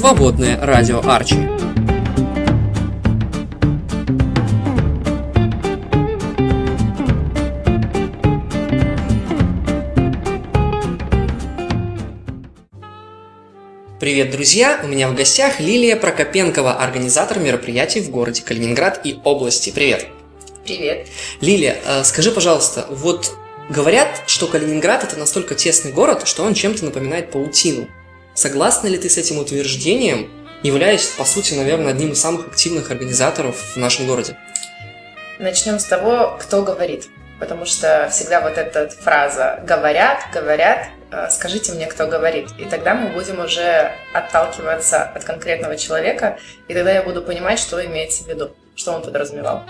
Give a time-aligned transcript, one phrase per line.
[0.00, 1.36] Свободное радио Арчи.
[14.00, 14.80] Привет, друзья!
[14.82, 19.68] У меня в гостях Лилия Прокопенкова, организатор мероприятий в городе Калининград и области.
[19.68, 20.06] Привет!
[20.64, 21.08] Привет!
[21.42, 23.36] Лилия, э, скажи, пожалуйста, вот
[23.68, 27.86] говорят, что Калининград это настолько тесный город, что он чем-то напоминает паутину.
[28.34, 30.30] Согласна ли ты с этим утверждением,
[30.62, 34.36] являясь, по сути, наверное, одним из самых активных организаторов в нашем городе?
[35.38, 37.08] Начнем с того, кто говорит.
[37.40, 42.50] Потому что всегда вот эта фраза «говорят, говорят», э, скажите мне, кто говорит.
[42.58, 47.82] И тогда мы будем уже отталкиваться от конкретного человека, и тогда я буду понимать, что
[47.84, 49.62] имеется в виду, что он подразумевал.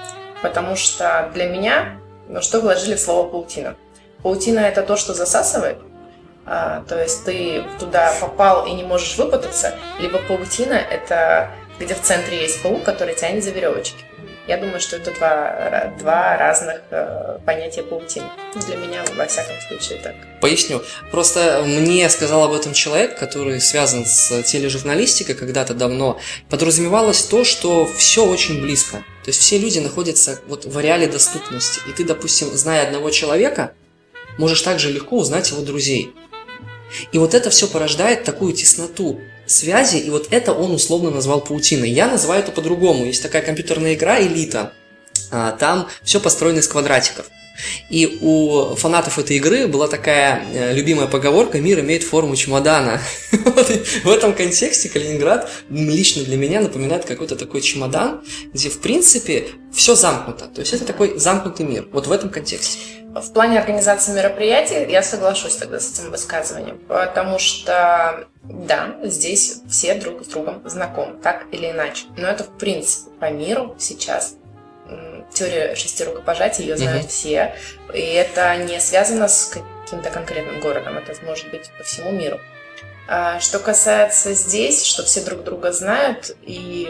[0.42, 3.76] Потому что для меня, ну, что вложили в слово «паутина»?
[4.24, 5.78] Паутина– это то, что засасывает,
[6.52, 12.02] а, то есть ты туда попал и не можешь выпутаться, либо паутина– это где в
[12.02, 14.04] центре есть паук, который тянет за веревочки.
[14.48, 18.26] Я думаю, что это два, два разных э, понятия паутины.
[18.66, 20.14] Для меня, во всяком случае, так.
[20.40, 20.82] Поясню.
[21.12, 26.18] Просто мне сказал об этом человек, который связан с тележурналистикой когда-то давно.
[26.48, 28.96] Подразумевалось то, что все очень близко.
[29.22, 31.80] То есть все люди находятся вот в ареале доступности.
[31.88, 33.72] И ты, допустим, зная одного человека,
[34.36, 36.12] можешь также легко узнать его друзей.
[37.12, 41.90] И вот это все порождает такую тесноту связи, и вот это он условно назвал паутиной.
[41.90, 43.04] Я называю это по-другому.
[43.04, 44.72] Есть такая компьютерная игра «Элита».
[45.30, 47.26] А, там все построено из квадратиков.
[47.88, 53.00] И у фанатов этой игры была такая э, любимая поговорка «Мир имеет форму чемодана».
[54.04, 58.22] в этом контексте Калининград лично для меня напоминает какой-то такой чемодан,
[58.52, 60.46] где, в принципе, все замкнуто.
[60.46, 61.88] То есть это такой замкнутый мир.
[61.92, 62.78] Вот в этом контексте.
[63.14, 69.94] В плане организации мероприятий я соглашусь тогда с этим высказыванием, потому что, да, здесь все
[69.96, 72.04] друг с другом знакомы, так или иначе.
[72.16, 74.36] Но это, в принципе, по миру сейчас
[75.32, 77.08] теория шести рукопожатий, ее знают mm-hmm.
[77.08, 77.54] все.
[77.94, 79.46] И это не связано с
[79.84, 82.40] каким-то конкретным городом, это может быть по всему миру.
[83.08, 86.88] А что касается здесь, что все друг друга знают, и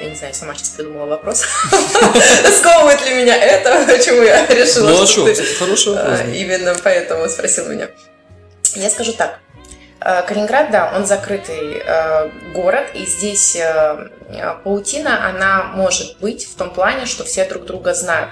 [0.00, 1.44] я не знаю, сама сейчас придумала вопрос.
[2.58, 3.84] Сковывает ли меня это?
[3.86, 6.20] Почему я решила, ну, а что ты хороший вопрос.
[6.20, 7.88] А, именно поэтому спросил меня.
[8.74, 9.38] Я скажу так.
[10.06, 14.10] А, Калининград, да, он закрытый э, город, и здесь э,
[14.62, 18.28] паутина, она может быть в том плане, что все друг друга знают.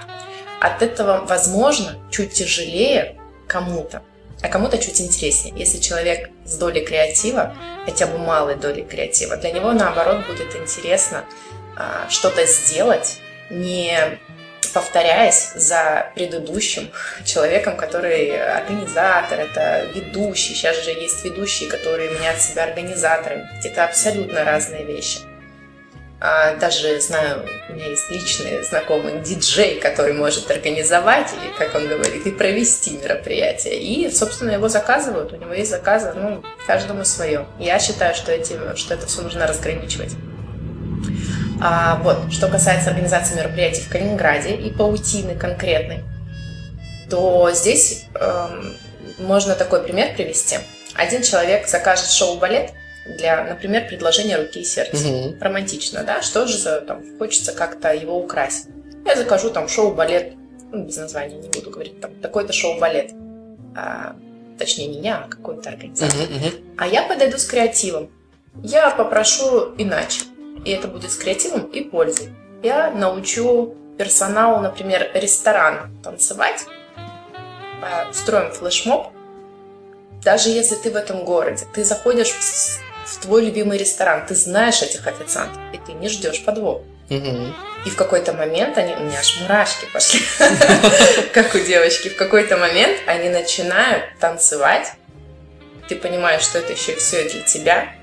[0.61, 4.03] От этого, возможно, чуть тяжелее кому-то,
[4.43, 5.51] а кому-то чуть интереснее.
[5.57, 11.25] Если человек с долей креатива, хотя бы малой долей креатива, для него, наоборот, будет интересно
[12.07, 13.17] что-то сделать,
[13.49, 14.19] не
[14.73, 16.91] повторяясь за предыдущим
[17.25, 20.53] человеком, который организатор, это ведущий.
[20.53, 23.47] Сейчас же есть ведущие, которые мнят себя организаторами.
[23.63, 25.19] Это абсолютно разные вещи.
[26.25, 31.85] А, даже знаю, у меня есть личный знакомый диджей, который может организовать, и, как он
[31.85, 33.77] говорит, и провести мероприятие.
[33.77, 37.45] И, собственно, его заказывают, у него есть заказы, ну, каждому свое.
[37.59, 40.13] Я считаю, что, эти, что это все нужно разграничивать.
[41.61, 46.03] А, вот, что касается организации мероприятий в Калининграде и паутины конкретной,
[47.09, 48.75] то здесь эм,
[49.19, 50.57] можно такой пример привести.
[50.95, 52.71] Один человек закажет шоу-балет
[53.17, 55.07] для, например, предложения руки и сердца.
[55.07, 55.35] Угу.
[55.39, 56.21] Романтично, да?
[56.21, 58.67] Что же там хочется как-то его украсить?
[59.05, 60.33] Я закажу там шоу-балет,
[60.71, 63.11] ну, без названия не буду говорить, там такой-то шоу-балет.
[63.75, 64.15] А,
[64.57, 66.15] точнее, не я, а какой-то организатор.
[66.15, 66.55] Угу, угу.
[66.77, 68.09] А я подойду с креативом.
[68.61, 70.21] Я попрошу иначе.
[70.65, 72.33] И это будет с креативом и пользой.
[72.61, 76.65] Я научу персоналу, например, ресторан танцевать,
[78.09, 79.07] устроим флешмоб.
[80.23, 82.33] Даже если ты в этом городе, ты заходишь
[83.05, 86.81] в твой любимый ресторан, ты знаешь этих официантов, и ты не ждешь подвох.
[87.09, 90.21] И в какой-то момент они, у меня аж мурашки пошли,
[91.33, 94.93] как у девочки, в какой-то момент они начинают танцевать,
[95.89, 97.93] ты понимаешь, что это еще все для тебя,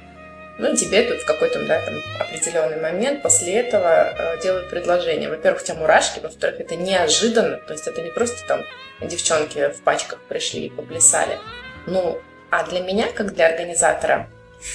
[0.60, 5.28] ну, тебе тут в какой-то да, там, определенный момент после этого э, делают предложение.
[5.28, 8.62] Во-первых, у тебя мурашки, во-вторых, это неожиданно, то есть это не просто там
[9.00, 11.38] девчонки в пачках пришли и поплясали.
[11.86, 12.20] Ну,
[12.50, 14.28] а для меня, как для организатора,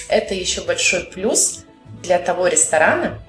[0.08, 1.64] это еще большой плюс
[2.02, 3.20] для того ресторана,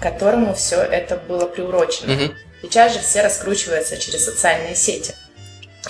[0.00, 2.10] которому все это было приурочено.
[2.10, 2.34] Mm-hmm.
[2.62, 5.14] Сейчас же все раскручиваются через социальные сети.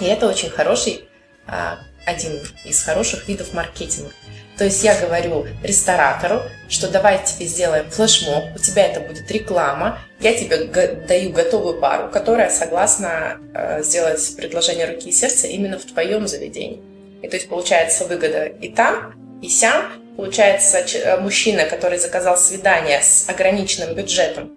[0.01, 1.09] И это очень хороший,
[1.47, 4.11] а, один из хороших видов маркетинга.
[4.59, 10.01] То есть я говорю ресторатору, что давай тебе сделаем флешмоб, у тебя это будет реклама,
[10.21, 10.65] я тебе
[11.07, 16.83] даю готовую пару, которая согласна э, сделать предложение руки и сердца именно в твоем заведении.
[17.23, 23.01] И то есть получается выгода и там, и сям, получается, э, мужчина, который заказал свидание
[23.01, 24.51] с ограниченным бюджетом,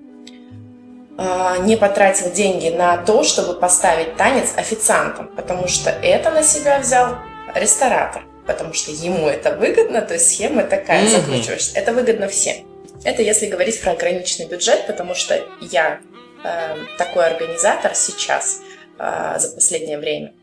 [1.18, 6.80] а, не потратил деньги на то, чтобы поставить танец официантом, потому что это на себя
[6.80, 7.18] взял
[7.54, 11.10] ресторатор, потому что ему это выгодно, то есть схема такая mm-hmm.
[11.10, 11.78] закручиваешься.
[11.78, 12.68] Это выгодно всем.
[13.04, 16.00] Это если говорить про ограниченный бюджет, потому что я
[16.44, 18.62] э, такой организатор сейчас
[19.00, 20.34] э, за последнее время,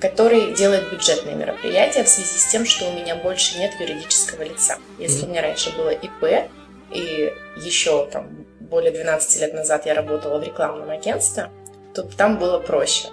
[0.00, 4.78] который делает бюджетные мероприятия в связи с тем, что у меня больше нет юридического лица.
[4.98, 5.26] Если mm-hmm.
[5.26, 6.48] у меня раньше было ИП,
[6.92, 11.50] и еще там более 12 лет назад я работала в рекламном агентстве,
[11.94, 13.08] то там было проще.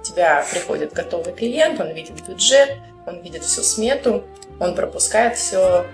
[0.00, 2.76] У тебя приходит готовый клиент, он видит бюджет,
[3.06, 4.24] он видит всю смету,
[4.58, 5.86] он пропускает все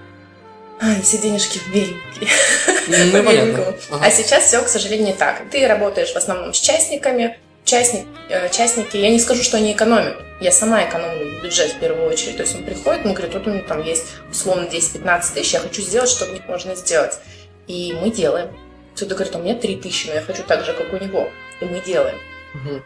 [1.02, 2.28] все денежки в беленькие.
[2.88, 2.96] Ну,
[4.00, 5.42] А сейчас все, к сожалению, не так.
[5.50, 10.16] Ты работаешь в основном с частниками, частник, э, частники, я не скажу, что они экономят.
[10.40, 12.36] Я сама экономлю бюджет в первую очередь.
[12.36, 15.60] То есть он приходит, он говорит, вот у меня там есть условно 10-15 тысяч, я
[15.60, 17.18] хочу сделать, что в них можно сделать.
[17.68, 18.48] И мы делаем.
[18.96, 21.30] Кто-то говорит, у меня 3 тысячи, но я хочу так же, как у него.
[21.60, 22.18] И мы делаем.
[22.54, 22.82] Угу.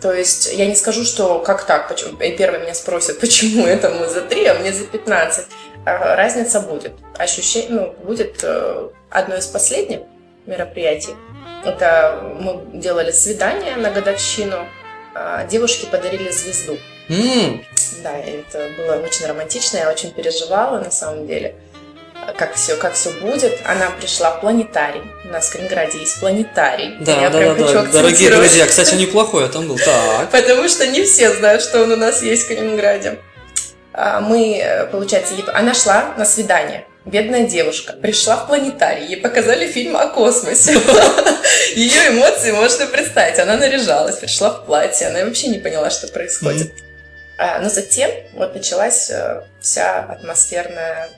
[0.00, 3.90] То есть я не скажу, что как так, почему, и первый меня спросят, почему это
[3.90, 5.46] мы за 3, а мне за 15.
[5.86, 6.92] А разница будет.
[7.16, 10.00] Ощущение, ну, будет э, одно из последних
[10.46, 11.14] мероприятий.
[11.64, 14.66] Это мы делали свидание на годовщину,
[15.14, 16.78] а девушки подарили звезду.
[17.08, 17.64] Mm.
[18.02, 21.56] Да, это было очень романтично, я очень переживала на самом деле
[22.36, 23.58] как все, как все будет.
[23.64, 25.02] Она пришла в планетарий.
[25.24, 26.96] У нас в Калининграде есть планетарий.
[27.00, 27.82] Да, я да, да, да.
[27.84, 29.78] Дорогие друзья, кстати, неплохой я там был.
[29.78, 30.30] Так.
[30.30, 33.18] Потому что не все знают, что он у нас есть в Калининграде.
[33.92, 36.86] А, мы, э, получается, она шла на свидание.
[37.04, 40.72] Бедная девушка пришла в планетарий, ей показали фильм о космосе.
[41.74, 43.38] Ее эмоции можно представить.
[43.38, 46.72] Она наряжалась, пришла в платье, она вообще не поняла, что происходит.
[47.38, 51.08] А, но затем вот началась э, вся атмосферная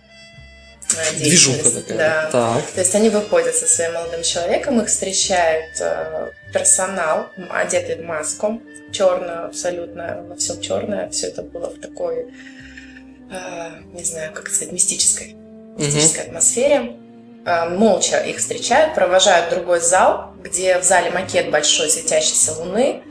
[1.16, 1.98] Движуха такая.
[1.98, 2.28] Да.
[2.30, 2.70] Так.
[2.72, 8.60] То есть они выходят со своим молодым человеком, их встречает э, персонал, одетый в маску,
[8.92, 11.08] черную абсолютно, во всем черное.
[11.10, 12.32] Все это было в такой,
[13.30, 15.36] э, не знаю, как сказать, мистической,
[15.76, 16.30] мистической угу.
[16.30, 16.96] атмосфере.
[17.44, 23.02] Э, молча их встречают, провожают в другой зал, где в зале макет большой светящейся луны,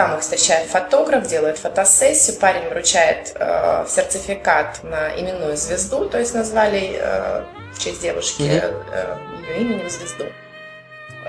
[0.00, 6.32] там их встречает фотограф, делает фотосессию, парень вручает э, сертификат на именную звезду, то есть
[6.32, 7.42] назвали э,
[7.74, 8.84] в честь девушки mm-hmm.
[8.94, 9.16] э,
[9.50, 10.24] ее именем звезду.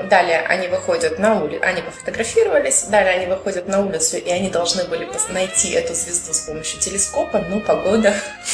[0.10, 4.86] Далее они выходят на улицу, они пофотографировались, далее они выходят на улицу, и они должны
[4.86, 8.14] были найти эту звезду с помощью телескопа, но погода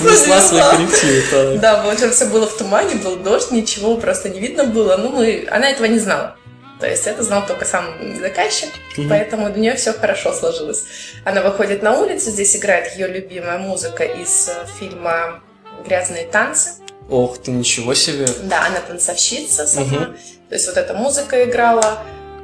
[0.00, 1.60] Внесла свой корректив.
[1.60, 5.10] Да, в общем, все было в тумане, был дождь, ничего просто не видно было, ну
[5.10, 6.36] мы, она этого не знала.
[6.80, 7.86] То есть это знал только сам
[8.20, 9.08] заказчик, mm-hmm.
[9.08, 10.84] поэтому у нее все хорошо сложилось.
[11.24, 15.42] Она выходит на улицу, здесь играет ее любимая музыка из э, фильма
[15.86, 16.72] «Грязные танцы».
[17.08, 18.26] Ох ты, ничего себе!
[18.42, 19.86] Да, она танцовщица сама.
[19.86, 20.18] Mm-hmm.
[20.48, 21.98] То есть вот эта музыка играла.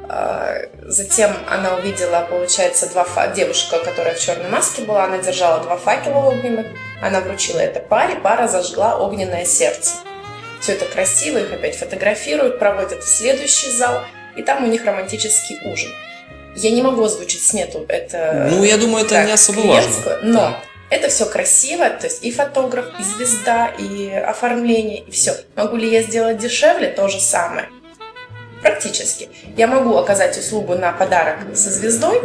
[0.09, 3.27] А, затем она увидела, получается, два фа...
[3.27, 6.67] девушка, которая в черной маске была, она держала два факела огненных.
[7.01, 9.95] Она вручила это паре, пара зажгла огненное сердце.
[10.59, 14.01] Все это красиво, их опять фотографируют, проводят в следующий зал–
[14.35, 15.91] и там у них романтический ужин.
[16.55, 18.47] Я не могу озвучить смету, это...
[18.51, 19.91] Ну, я думаю, это не особо важно.
[20.21, 20.59] Но да.
[20.89, 25.35] это все красиво, то есть и фотограф, и звезда, и оформление, и все.
[25.55, 26.89] Могу ли я сделать дешевле?
[26.89, 27.69] То же самое.
[28.63, 29.27] Практически.
[29.57, 32.21] Я могу оказать услугу на подарок со звездой,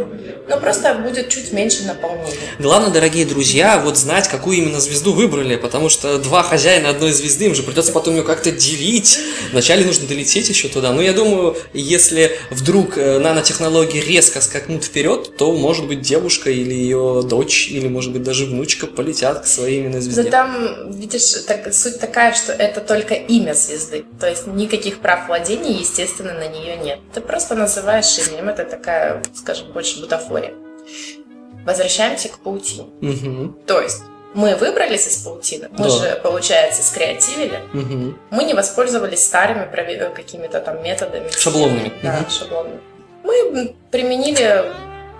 [0.47, 2.33] но просто будет чуть меньше наполнения.
[2.59, 7.45] Главное, дорогие друзья, вот знать, какую именно звезду выбрали, потому что два хозяина одной звезды,
[7.45, 9.19] им же придется потом ее как-то делить.
[9.51, 10.93] Вначале нужно долететь еще туда.
[10.93, 16.73] Но я думаю, если вдруг э, нанотехнологии резко скакнут вперед, то, может быть, девушка или
[16.73, 20.23] ее дочь, или, может быть, даже внучка полетят к своей именно звезде.
[20.23, 24.05] Да там, видишь, так, суть такая, что это только имя звезды.
[24.21, 26.99] То есть никаких прав владения, естественно, естественно, на нее нет.
[27.13, 28.49] Ты просто называешь именем.
[28.49, 30.53] Это такая, скажем, больше бутафория.
[31.65, 32.87] Возвращаемся к паутине.
[33.01, 33.63] Угу.
[33.65, 34.01] То есть
[34.33, 35.89] мы выбрались из паутины, мы да.
[35.89, 38.15] же, получается, скреативили, угу.
[38.29, 39.67] мы не воспользовались старыми
[40.15, 41.29] какими-то там методами.
[41.31, 41.91] Шаблонными.
[42.03, 42.29] Да, угу.
[42.29, 42.79] шаблонными.
[43.23, 44.71] Мы применили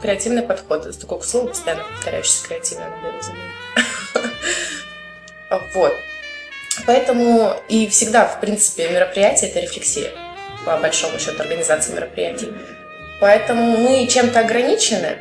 [0.02, 0.86] креативный подход.
[0.86, 3.24] Это такое слово постоянно повторяющееся креативное, наверное,
[5.76, 5.94] Вот.
[6.86, 10.12] Поэтому и всегда, в принципе, мероприятие– это рефлексия
[10.66, 12.54] по большому счету, организации мероприятий.
[13.20, 15.18] Поэтому мы чем-то ограничены,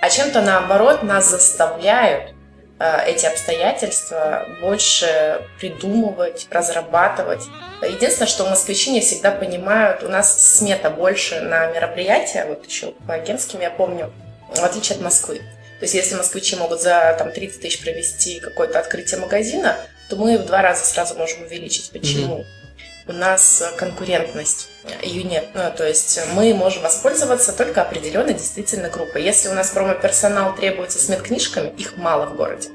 [0.00, 2.32] а чем-то наоборот нас заставляют
[2.78, 7.42] э, эти обстоятельства больше придумывать, разрабатывать.
[7.82, 13.14] Единственное, что москвичи не всегда понимают, у нас смета больше на мероприятия, вот еще по
[13.14, 14.12] агентским я помню,
[14.48, 15.38] в отличие от Москвы.
[15.80, 19.76] То есть если москвичи могут за там, 30 тысяч провести какое-то открытие магазина,
[20.08, 21.90] то мы в два раза сразу можем увеличить.
[21.90, 22.38] Почему?
[22.38, 22.63] Mm-hmm
[23.06, 24.68] у нас конкурентность,
[25.04, 25.48] нет.
[25.54, 29.22] Ну, то есть мы можем воспользоваться только определенной действительно группой.
[29.22, 32.68] Если у нас промо-персонал требуется с медкнижками, их мало в городе.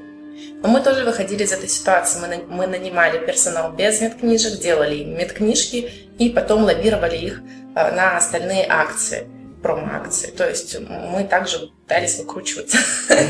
[0.62, 2.20] Но мы тоже выходили из этой ситуации.
[2.20, 7.40] Мы, мы нанимали персонал без медкнижек, делали им медкнижки и потом лоббировали их
[7.74, 9.26] э, на остальные акции
[9.62, 10.30] промо-акции.
[10.30, 12.78] То есть мы также пытались выкручиваться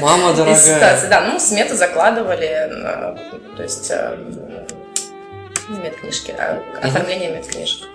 [0.00, 0.54] Мама дорогая.
[0.56, 1.08] из ситуации.
[1.08, 3.16] Да, ну, смету закладывали, э,
[3.56, 4.16] то есть э,
[5.70, 7.88] не медкнижки, а оформление медкнижек.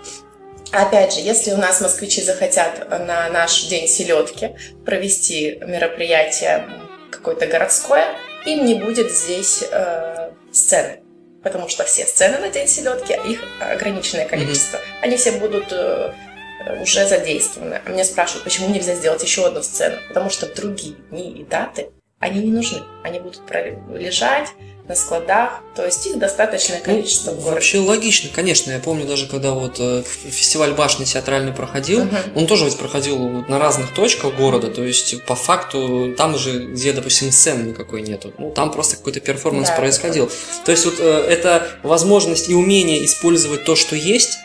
[0.72, 4.56] Опять же, если у нас москвичи захотят на наш день селедки
[4.86, 6.68] провести мероприятие
[7.12, 8.16] какое-то городское,
[8.46, 11.02] им не будет здесь э, сцены.
[11.44, 14.78] Потому что все сцены на день селедки, их ограниченное количество.
[14.78, 15.02] Mm-hmm.
[15.04, 16.14] Они все будут э,
[16.82, 17.80] уже задействованы.
[17.86, 19.98] А меня спрашивают, почему нельзя сделать еще одну сцену?
[20.08, 21.90] Потому что другие дни и даты
[22.20, 22.82] они не нужны.
[23.04, 23.42] Они будут
[23.94, 24.50] лежать,
[24.88, 27.56] на складах, то есть их достаточное ну, количество ну, в городе.
[27.56, 28.72] Вообще логично, конечно.
[28.72, 33.18] Я помню даже, когда вот э, фестиваль башни театральный проходил, uh он тоже ведь проходил
[33.18, 38.02] вот на разных точках города, то есть по факту там уже, где, допустим, сцены никакой
[38.02, 40.30] нету, ну там просто какой-то перформанс да, происходил.
[40.66, 44.38] То есть вот э, это возможность и умение использовать то, что есть,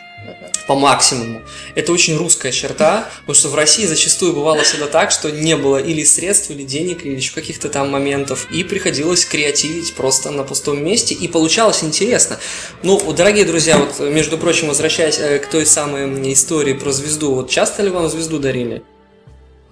[0.71, 1.41] по максимуму.
[1.75, 5.75] Это очень русская черта, потому что в России зачастую бывало всегда так, что не было
[5.75, 10.81] или средств, или денег, или еще каких-то там моментов, и приходилось креативить просто на пустом
[10.81, 12.39] месте, и получалось интересно.
[12.83, 17.49] Ну, дорогие друзья, вот, между прочим, возвращаясь э, к той самой истории про звезду, вот
[17.49, 18.81] часто ли вам звезду дарили?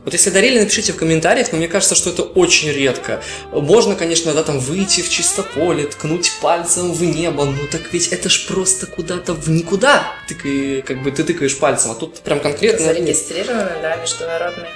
[0.09, 3.21] Вот если дарили, напишите в комментариях, но мне кажется, что это очень редко.
[3.51, 8.07] Можно, конечно, да, там выйти в чисто поле, ткнуть пальцем в небо, но так ведь
[8.07, 10.11] это ж просто куда-то в никуда.
[10.27, 12.87] Ты, как бы ты тыкаешь пальцем, а тут прям конкретно...
[12.87, 14.71] Зарегистрировано, да, международное.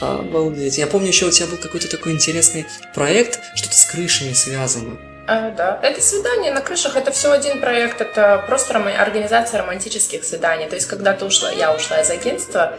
[0.00, 0.78] Обалдеть.
[0.78, 2.64] Я помню, еще у тебя был какой-то такой интересный
[2.94, 4.96] проект, что-то с крышами связано.
[5.26, 10.66] А, да, это свидание на крышах, это все один проект, это просто организация романтических свиданий.
[10.66, 12.78] То есть, когда ты ушла, я ушла из агентства,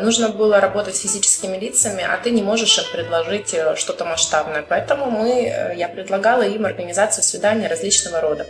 [0.00, 4.62] нужно было работать с физическими лицами, а ты не можешь им предложить э, что-то масштабное.
[4.62, 8.46] Поэтому мы, э, я предлагала им организацию свиданий различного рода.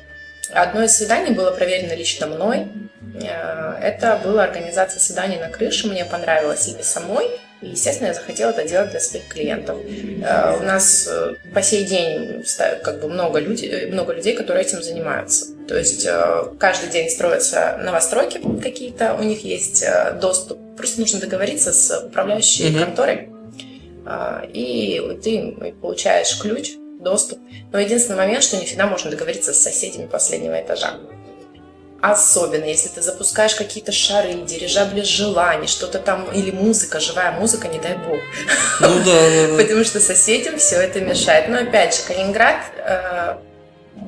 [0.53, 2.69] Одно из свиданий было проверено лично мной.
[3.81, 5.87] Это была организация свиданий на крыше.
[5.87, 7.27] Мне понравилось и самой.
[7.61, 9.77] И, естественно, я захотела это делать для своих клиентов.
[9.79, 11.09] У нас
[11.55, 12.45] по сей день
[12.83, 15.47] как бы много, людей, много людей, которые этим занимаются.
[15.69, 16.09] То есть
[16.59, 19.85] каждый день строятся новостройки какие-то, у них есть
[20.21, 22.85] доступ Просто нужно договориться с управляющей mm-hmm.
[22.85, 23.29] конторой,
[24.07, 27.39] а, и ты получаешь ключ, доступ.
[27.71, 30.95] Но единственный момент, что не всегда можно договориться с соседями последнего этажа.
[32.01, 37.79] Особенно, если ты запускаешь какие-то шары, дирижабли желаний, что-то там, или музыка, живая музыка, не
[37.79, 38.19] дай бог.
[38.81, 39.57] Ну да, да, да.
[39.63, 41.51] Потому что соседям все это мешает.
[41.51, 43.37] Но опять же, Калининград э,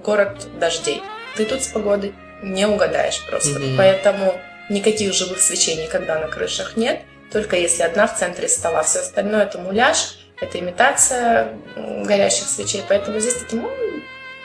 [0.02, 1.02] город дождей.
[1.36, 3.58] Ты тут с погодой не угадаешь просто.
[3.58, 3.76] Угу.
[3.76, 4.40] Поэтому
[4.72, 8.82] Никаких живых свечей никогда на крышах нет, только если одна в центре стола.
[8.82, 12.82] Все остальное это муляж, это имитация горящих свечей.
[12.88, 13.70] Поэтому здесь такие ну,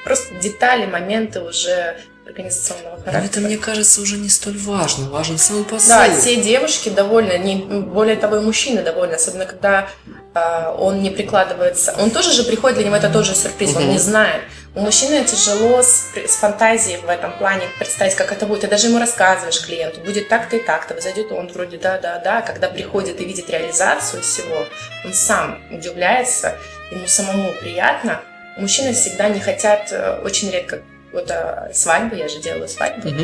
[0.03, 3.19] просто детали, моменты уже организационного характера.
[3.19, 5.09] Но это, мне кажется, уже не столь важно.
[5.09, 5.89] Важен сам посыл.
[5.89, 9.87] Да, все девушки довольны, не, более того, и мужчины довольны, особенно когда
[10.33, 11.95] э, он не прикладывается.
[11.97, 13.79] Он тоже же приходит, для него это тоже сюрприз, угу.
[13.79, 14.41] он не знает.
[14.77, 18.61] У мужчины тяжело с, с фантазией в этом плане представить, как это будет.
[18.61, 21.01] Ты даже ему рассказываешь клиенту, будет так-то и так-то.
[21.01, 22.43] Зайдет он вроде да-да-да.
[22.43, 24.67] Когда приходит и видит реализацию всего,
[25.03, 26.59] он сам удивляется,
[26.91, 28.21] ему самому приятно.
[28.55, 33.23] Мужчины всегда не хотят, э, очень редко вот а, свадьбы, я же делаю свадьбы, угу.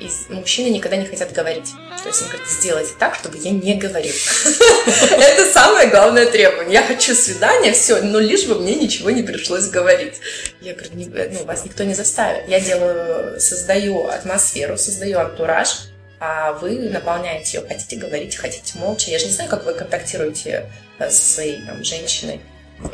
[0.00, 1.70] Э, и мужчины никогда не хотят говорить.
[2.02, 4.12] То есть он говорит, сделайте так, чтобы я не говорил.
[5.10, 6.74] Это самое главное требование.
[6.74, 10.14] Я хочу свидания, все, но лишь бы мне ничего не пришлось говорить.
[10.60, 12.48] Я говорю, ну, вас никто не заставит.
[12.48, 15.88] Я делаю, создаю атмосферу, создаю антураж,
[16.18, 17.66] а вы наполняете ее.
[17.66, 19.10] Хотите говорить, хотите молча.
[19.10, 22.40] Я же не знаю, как вы контактируете э, со своей там, женщиной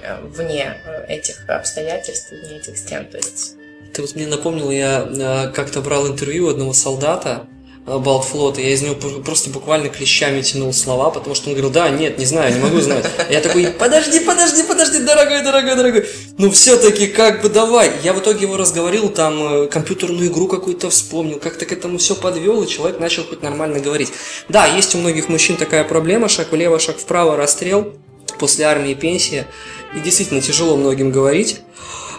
[0.02, 3.06] Э, вне э, этих обстоятельств, вне этих стен.
[3.06, 3.54] То есть...
[3.92, 7.48] Ты вот мне напомнил, я э, как-то брал интервью одного солдата,
[7.86, 12.18] Балтфлота, я из него просто буквально клещами тянул слова, потому что он говорил, да, нет,
[12.18, 13.06] не знаю, не могу знать.
[13.30, 16.06] Я такой, подожди, подожди, подожди, дорогой, дорогой, дорогой.
[16.36, 17.92] Ну все-таки как бы давай.
[18.02, 22.60] Я в итоге его разговорил, там компьютерную игру какую-то вспомнил, как-то к этому все подвел,
[22.64, 24.12] и человек начал хоть нормально говорить.
[24.48, 27.94] Да, есть у многих мужчин такая проблема, шаг влево, шаг вправо, расстрел,
[28.40, 29.46] после армии пенсия.
[29.94, 31.60] И действительно тяжело многим говорить.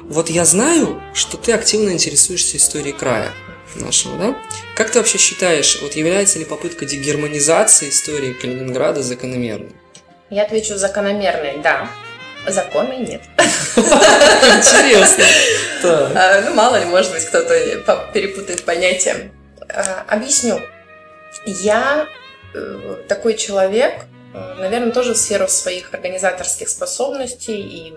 [0.08, 3.34] Вот я знаю, что ты активно интересуешься историей края
[3.76, 4.38] нашего, да?
[4.74, 9.76] Как ты вообще считаешь, вот является ли попытка дегерманизации истории Калининграда закономерной?
[10.30, 11.90] Я отвечу закономерный «да».
[12.48, 13.22] Закона нет.
[13.76, 15.26] Интересно.
[15.84, 19.32] А, ну, мало ли, может быть, кто-то перепутает понятия.
[19.68, 20.62] А, объясню.
[21.46, 22.08] Я
[22.54, 27.94] э, такой человек, э, наверное, тоже в сферу своих организаторских способностей и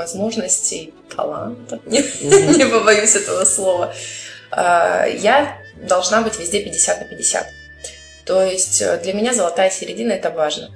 [0.00, 3.94] возможностей, таланта, не побоюсь этого слова,
[4.50, 7.46] а, я должна быть везде 50 на 50.
[8.24, 10.70] То есть э, для меня золотая середина– это важно.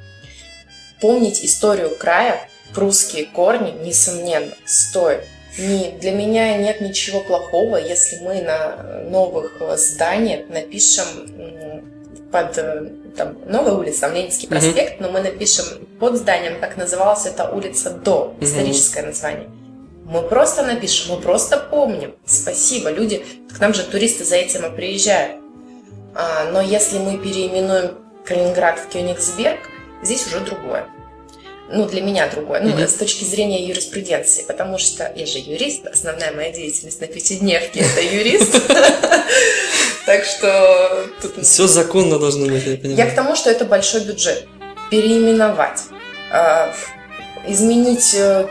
[1.01, 5.25] Помнить историю края, прусские корни, несомненно, стоит.
[5.59, 11.07] Не, для меня нет ничего плохого, если мы на новых зданиях напишем
[12.35, 15.03] под э, там, новая улица, там Ленинский проспект, mm-hmm.
[15.07, 15.67] но мы напишем
[16.01, 18.45] под зданием, как называлась эта улица до, mm-hmm.
[18.45, 19.49] историческое название.
[20.05, 22.17] Мы просто напишем, мы просто помним.
[22.27, 23.25] Спасибо, люди,
[23.57, 25.37] к нам же туристы за этим и приезжают.
[26.17, 29.61] А, но если мы переименуем Калининград в Кёнигсберг,
[30.03, 30.89] здесь уже другое.
[31.71, 32.61] Ну, для меня другое.
[32.61, 32.89] Ну, mm-hmm.
[32.89, 38.03] с точки зрения юриспруденции, потому что я же юрист, основная моя деятельность на пятидневке– это
[38.03, 38.61] юрист.
[40.07, 41.07] Так что...
[41.41, 42.99] Все законно должно быть, я понимаю.
[42.99, 44.47] Я к тому, что это большой бюджет.
[44.91, 45.81] Переименовать
[46.31, 46.75] а,
[47.47, 48.47] изменить э,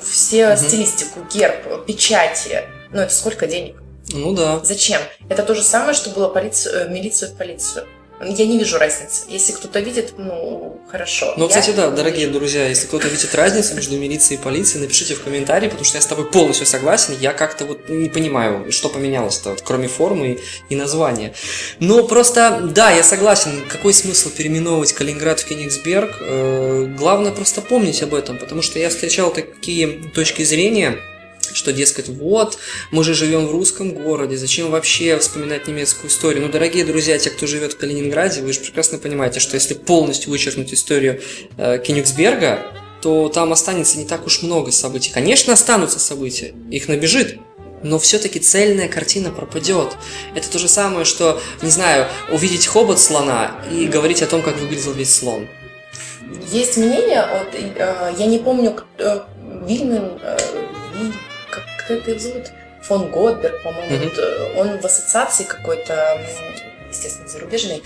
[0.00, 2.64] все стилистику, герб, печати.
[2.92, 3.82] Ну, это сколько денег?
[4.10, 4.60] Ну да.
[4.62, 5.00] Зачем?
[5.28, 7.86] Это то же самое, что было э, милицию в полицию.
[8.20, 9.24] Я не вижу разницы.
[9.28, 11.34] Если кто-то видит, ну, хорошо.
[11.36, 12.38] Ну, кстати, да, дорогие вижу.
[12.38, 16.02] друзья, если кто-то видит разницу между милицией и полицией, напишите в комментарии, потому что я
[16.02, 17.16] с тобой полностью согласен.
[17.20, 20.38] Я как-то вот не понимаю, что поменялось-то, кроме формы и,
[20.74, 21.32] и названия.
[21.78, 26.16] Но просто, да, я согласен, какой смысл переименовывать Калининград в Кенигсберг?
[26.20, 30.98] Э, главное просто помнить об этом, потому что я встречал такие точки зрения,
[31.54, 32.58] что, дескать, вот,
[32.90, 36.42] мы же живем в русском городе, зачем вообще вспоминать немецкую историю?
[36.42, 40.30] Ну, дорогие друзья, те, кто живет в Калининграде, вы же прекрасно понимаете, что если полностью
[40.30, 41.20] вычеркнуть историю
[41.56, 42.60] э, Кенигсберга,
[43.00, 45.10] то там останется не так уж много событий.
[45.12, 47.38] Конечно, останутся события, их набежит,
[47.82, 49.96] но все-таки цельная картина пропадет.
[50.34, 54.56] Это то же самое, что, не знаю, увидеть хобот слона и говорить о том, как
[54.58, 55.46] выглядел весь слон.
[56.50, 59.20] Есть мнение, вот, э, я не помню, э,
[59.66, 60.36] Вильмен, э,
[61.94, 62.46] это зовут?
[62.82, 63.96] Фон Готберг, по-моему.
[63.96, 64.60] Mm-hmm.
[64.60, 66.20] Он в ассоциации какой-то,
[66.88, 67.82] естественно, зарубежной,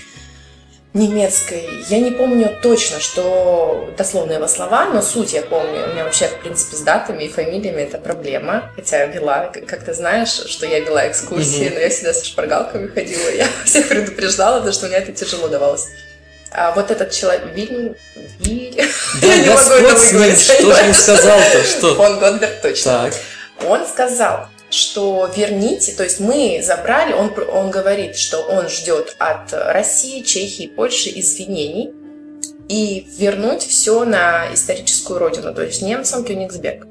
[0.94, 1.64] немецкой.
[1.88, 5.84] Я не помню точно, что дословно его слова, но суть я помню.
[5.84, 8.70] У меня вообще, в принципе, с датами и фамилиями это проблема.
[8.76, 11.74] Хотя я вела, как ты знаешь, что я вела экскурсии, mm-hmm.
[11.74, 13.30] но я всегда со шпаргалками ходила.
[13.30, 15.86] Я всех предупреждала, потому что мне это тяжело давалось.
[16.54, 17.96] А вот этот человек, Вильм,
[18.40, 18.76] Виль...
[19.22, 20.40] Да, я не могу это выговорить.
[20.40, 21.64] Что же он сказал-то?
[21.64, 21.94] Что?
[21.94, 22.92] Фон Готберг, точно.
[23.04, 23.14] Так.
[23.68, 29.52] Он сказал, что верните, то есть мы забрали, он, он говорит, что он ждет от
[29.52, 31.92] России, Чехии, Польши извинений
[32.68, 36.86] и вернуть все на историческую родину, то есть немцам Кёнигсберг.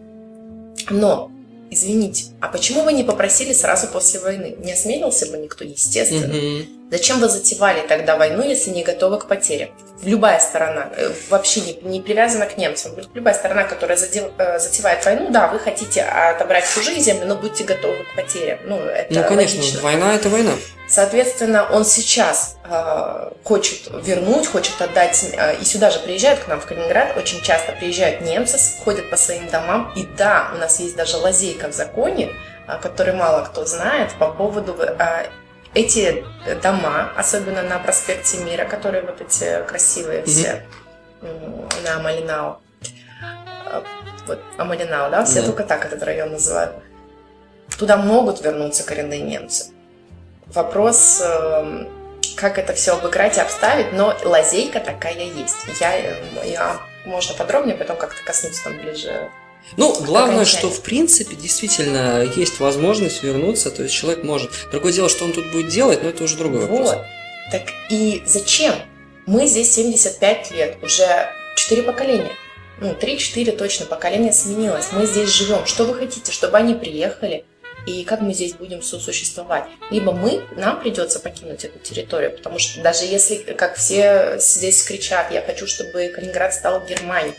[0.89, 1.31] Но,
[1.71, 4.55] извините, а почему вы не попросили сразу после войны?
[4.59, 6.33] Не осмелился бы никто, естественно.
[6.33, 6.65] Mm-hmm.
[6.91, 9.69] Зачем вы затевали тогда войну, если не готовы к потерям?
[10.03, 15.05] Любая сторона, э, вообще не, не привязана к немцам, любая сторона, которая задев, э, затевает
[15.05, 18.59] войну, да, вы хотите отобрать чужие земли, но будьте готовы к потерям.
[18.65, 19.81] Ну, это ну конечно, логично.
[19.81, 20.51] война это война.
[20.91, 26.59] Соответственно, он сейчас э, хочет вернуть, хочет отдать, э, и сюда же приезжают к нам
[26.59, 30.97] в Калининград, очень часто приезжают немцы, ходят по своим домам, и да, у нас есть
[30.97, 32.33] даже лазейка в законе,
[32.67, 35.27] э, который мало кто знает по поводу э,
[35.75, 36.25] эти
[36.61, 40.65] дома, особенно на проспекте Мира, которые вот эти красивые все
[41.21, 41.85] mm-hmm.
[41.85, 42.57] на Малинау.
[43.65, 43.81] А,
[44.27, 45.45] вот Амалинау, да, все yeah.
[45.45, 46.75] только так этот район называют.
[47.79, 49.71] Туда могут вернуться коренные немцы.
[50.47, 51.89] Вопрос, эм,
[52.35, 55.57] как это все обыграть и обставить, но лазейка такая есть.
[55.79, 55.95] Я,
[56.43, 59.29] я можно подробнее потом как-то коснуться там ближе
[59.77, 64.51] ну, главное, что в принципе действительно есть возможность вернуться, то есть человек может.
[64.71, 66.93] Другое дело, что он тут будет делать, но это уже другой вопрос.
[66.93, 67.05] Вот.
[67.51, 68.73] Так и зачем?
[69.25, 71.05] Мы здесь 75 лет, уже
[71.55, 72.31] 4 поколения.
[72.79, 74.87] Ну, 3-4 точно поколения сменилось.
[74.91, 75.65] Мы здесь живем.
[75.65, 77.45] Что вы хотите, чтобы они приехали?
[77.85, 79.65] И как мы здесь будем сосуществовать?
[79.89, 85.31] Либо мы, нам придется покинуть эту территорию, потому что даже если, как все здесь кричат,
[85.31, 87.35] я хочу, чтобы Калининград стал Германией,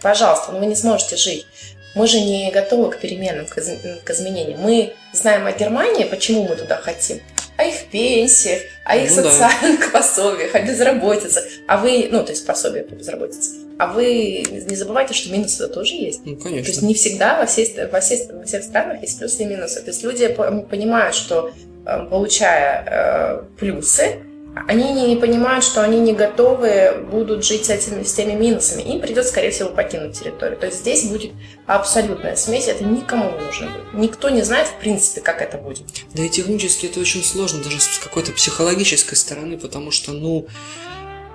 [0.00, 1.46] пожалуйста, но вы не сможете жить.
[1.94, 4.60] Мы же не готовы к переменам, к, изменениям.
[4.60, 7.20] Мы знаем о Германии, почему мы туда хотим,
[7.58, 9.90] о их пенсиях, о их ну, социальных да.
[9.98, 11.44] пособиях, о безработице.
[11.68, 13.61] А вы, ну, то есть пособие по безработице.
[13.78, 16.20] А вы не забывайте, что минусы тоже есть.
[16.24, 16.64] Ну, конечно.
[16.64, 19.80] То есть не всегда во, всей, во, всей, во всех странах есть плюсы и минусы.
[19.80, 21.50] То есть люди понимают, что
[21.86, 24.20] э, получая э, плюсы,
[24.54, 28.82] они не понимают, что они не готовы будут жить с, этими, с теми минусами.
[28.82, 30.58] Им придется, скорее всего, покинуть территорию.
[30.58, 31.32] То есть здесь будет
[31.66, 33.94] абсолютная смесь, это никому не нужно будет.
[33.94, 35.86] Никто не знает, в принципе, как это будет.
[36.14, 40.46] Да и технически это очень сложно, даже с какой-то психологической стороны, потому что, ну,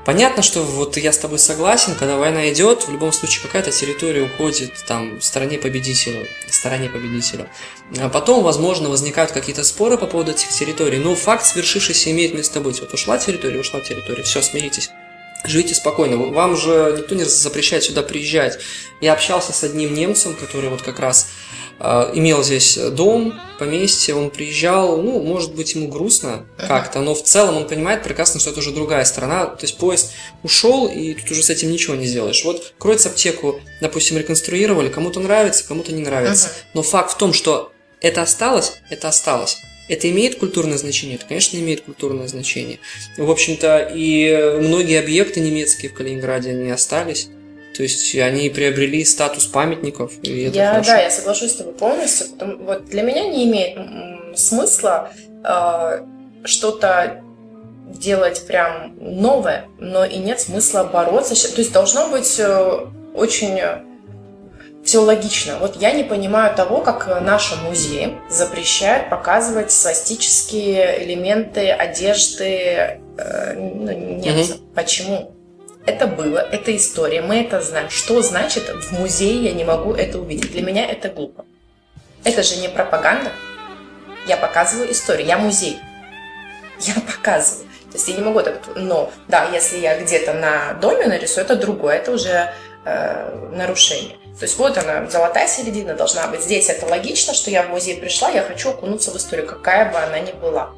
[0.07, 4.21] Понятно, что вот я с тобой согласен, когда война идет, в любом случае какая-то территория
[4.21, 7.51] уходит там стороне победителя, стороне победителя.
[7.99, 12.61] А потом, возможно, возникают какие-то споры по поводу этих территорий, но факт свершившийся имеет место
[12.61, 12.79] быть.
[12.79, 14.91] Вот ушла территория, ушла территория, все, смиритесь.
[15.43, 16.15] Живите спокойно.
[16.15, 18.59] Вам же никто не запрещает сюда приезжать.
[19.01, 21.27] Я общался с одним немцем, который вот как раз
[21.79, 27.57] имел здесь дом, поместье, он приезжал, ну, может быть, ему грустно как-то, но в целом
[27.57, 30.11] он понимает прекрасно, что это уже другая страна, то есть поезд
[30.43, 32.43] ушел, и тут уже с этим ничего не сделаешь.
[32.45, 37.71] Вот Кроиц аптеку, допустим, реконструировали, кому-то нравится, кому-то не нравится, но факт в том, что
[38.01, 39.57] это осталось, это осталось.
[39.89, 41.15] Это имеет культурное значение?
[41.15, 42.79] Это, конечно, имеет культурное значение.
[43.17, 47.29] В общем-то, и многие объекты немецкие в Калининграде не остались.
[47.75, 50.13] То есть они приобрели статус памятников.
[50.23, 50.91] И это я, хорошо.
[50.91, 52.27] да, я соглашусь с тобой полностью.
[52.29, 53.77] Потому, вот для меня не имеет
[54.37, 55.11] смысла
[55.43, 56.05] э,
[56.43, 57.21] что-то
[57.87, 61.35] делать прям новое, но и нет смысла бороться.
[61.35, 63.59] То есть должно быть э, очень
[64.87, 65.57] все логично.
[65.59, 73.91] Вот я не понимаю того, как наши музеи запрещают показывать свастические элементы одежды э, ну,
[73.91, 74.55] немцев.
[74.55, 74.65] Угу.
[74.73, 75.36] Почему?
[75.87, 77.89] Это было, это история, мы это знаем.
[77.89, 80.51] Что значит в музее я не могу это увидеть?
[80.51, 81.45] Для меня это глупо.
[82.25, 83.31] Это же не пропаганда.
[84.27, 85.79] Я показываю историю, я музей.
[86.81, 87.69] Я показываю.
[87.89, 88.59] То есть я не могу это...
[88.75, 94.17] Но, да, если я где-то на доме нарисую, это другое, это уже э, нарушение.
[94.37, 96.41] То есть вот она, золотая середина должна быть.
[96.41, 99.97] Здесь это логично, что я в музей пришла, я хочу окунуться в историю, какая бы
[99.97, 100.71] она ни была.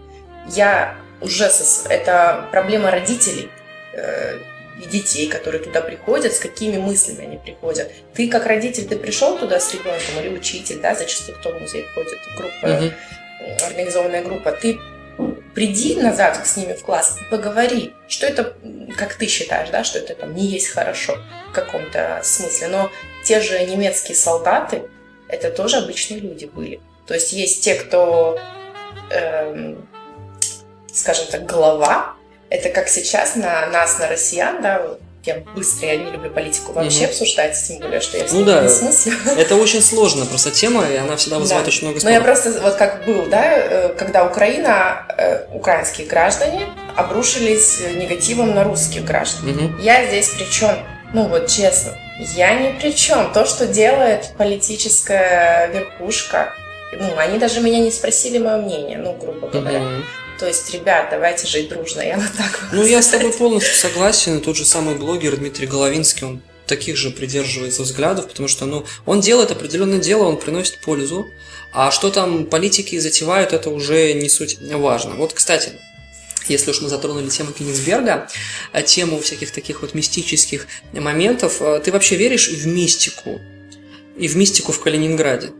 [0.49, 1.49] Я уже...
[1.49, 1.89] Со...
[1.89, 3.49] Это проблема родителей
[3.93, 4.37] э,
[4.79, 7.91] и детей, которые туда приходят, с какими мыслями они приходят.
[8.13, 11.85] Ты как родитель, ты пришел туда с ребенком или учитель, да, зачастую кто в музей
[11.93, 12.93] ходит, группа, mm
[13.65, 14.79] организованная группа, ты
[15.53, 18.53] приди назад с ними в класс и поговори, что это,
[18.97, 21.17] как ты считаешь, да, что это там не есть хорошо
[21.49, 22.91] в каком-то смысле, но
[23.23, 24.83] те же немецкие солдаты,
[25.27, 26.81] это тоже обычные люди были.
[27.05, 28.39] То есть есть те, кто,
[29.09, 29.87] эм,
[30.93, 32.15] скажем так, глава,
[32.49, 34.81] это как сейчас на нас, на россиян, да,
[35.25, 37.09] я быстро, я не люблю политику вообще угу.
[37.09, 38.63] обсуждать, тем более, что я в ну, да.
[38.63, 39.13] не смысле.
[39.37, 41.69] Это очень сложно просто тема, и она всегда вызывает да.
[41.69, 42.13] очень много споров.
[42.13, 48.55] Но я просто, вот как был, да, э, когда Украина, э, украинские граждане обрушились негативом
[48.55, 49.49] на русских граждан.
[49.49, 49.81] Угу.
[49.81, 50.71] Я здесь при чем?
[51.13, 51.97] Ну вот честно,
[52.35, 53.33] я ни при чем.
[53.33, 56.53] То, что делает политическая верхушка,
[56.97, 59.79] ну, они даже меня не спросили мое мнение, ну, грубо говоря.
[59.79, 60.03] Угу.
[60.39, 64.37] То есть, ребят, давайте жить дружно, я вот так Ну, я с тобой полностью согласен.
[64.37, 68.85] И тот же самый блогер Дмитрий Головинский, он таких же придерживается взглядов, потому что, ну,
[69.05, 71.27] он делает определенное дело, он приносит пользу,
[71.73, 75.15] а что там политики затевают, это уже не суть важно.
[75.15, 75.73] Вот, кстати,
[76.47, 78.29] если уж мы затронули тему Кенигсберга,
[78.71, 83.41] э, тему всяких таких вот мистических моментов, э, ты вообще веришь в мистику?
[84.17, 85.51] И в мистику в Калининграде?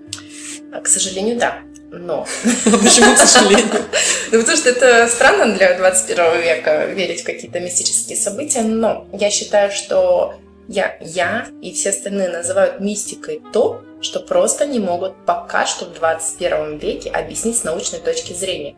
[0.84, 2.28] К сожалению, да но.
[2.64, 3.66] Почему, к сожалению?
[4.32, 9.32] Ну, потому что это странно для 21 века верить в какие-то мистические события, но я
[9.32, 10.36] считаю, что
[10.68, 15.94] я, я и все остальные называют мистикой то, что просто не могут пока что в
[15.94, 18.76] 21 веке объяснить с научной точки зрения.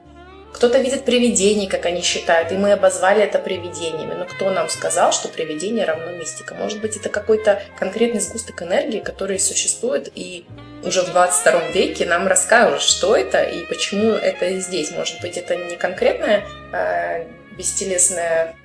[0.53, 4.13] Кто-то видит привидений, как они считают, и мы обозвали это привидениями.
[4.13, 6.55] Но кто нам сказал, что привидение равно мистика?
[6.55, 10.45] Может быть, это какой-то конкретный сгусток энергии, который существует и
[10.83, 14.91] уже в 22 веке нам расскажут, что это и почему это здесь.
[14.91, 17.25] Может быть, это не конкретное э,
[17.57, 18.55] бестелесное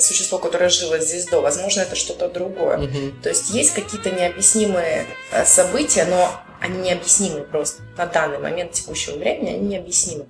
[0.00, 1.40] существо, которое жило здесь до.
[1.40, 2.78] Возможно, это что-то другое.
[2.78, 3.22] Mm-hmm.
[3.22, 6.30] То есть есть какие-то необъяснимые э, события, но
[6.60, 7.82] они необъяснимы просто.
[7.96, 10.26] На данный момент текущего времени они необъяснимы.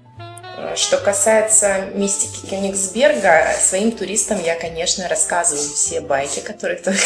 [0.74, 7.00] Что касается мистики Кёнигсберга, своим туристам я, конечно, рассказываю все байки, которые только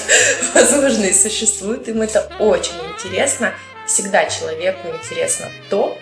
[0.54, 1.88] возможно и существуют.
[1.88, 3.54] Им это очень интересно.
[3.86, 5.98] Всегда человеку интересно то,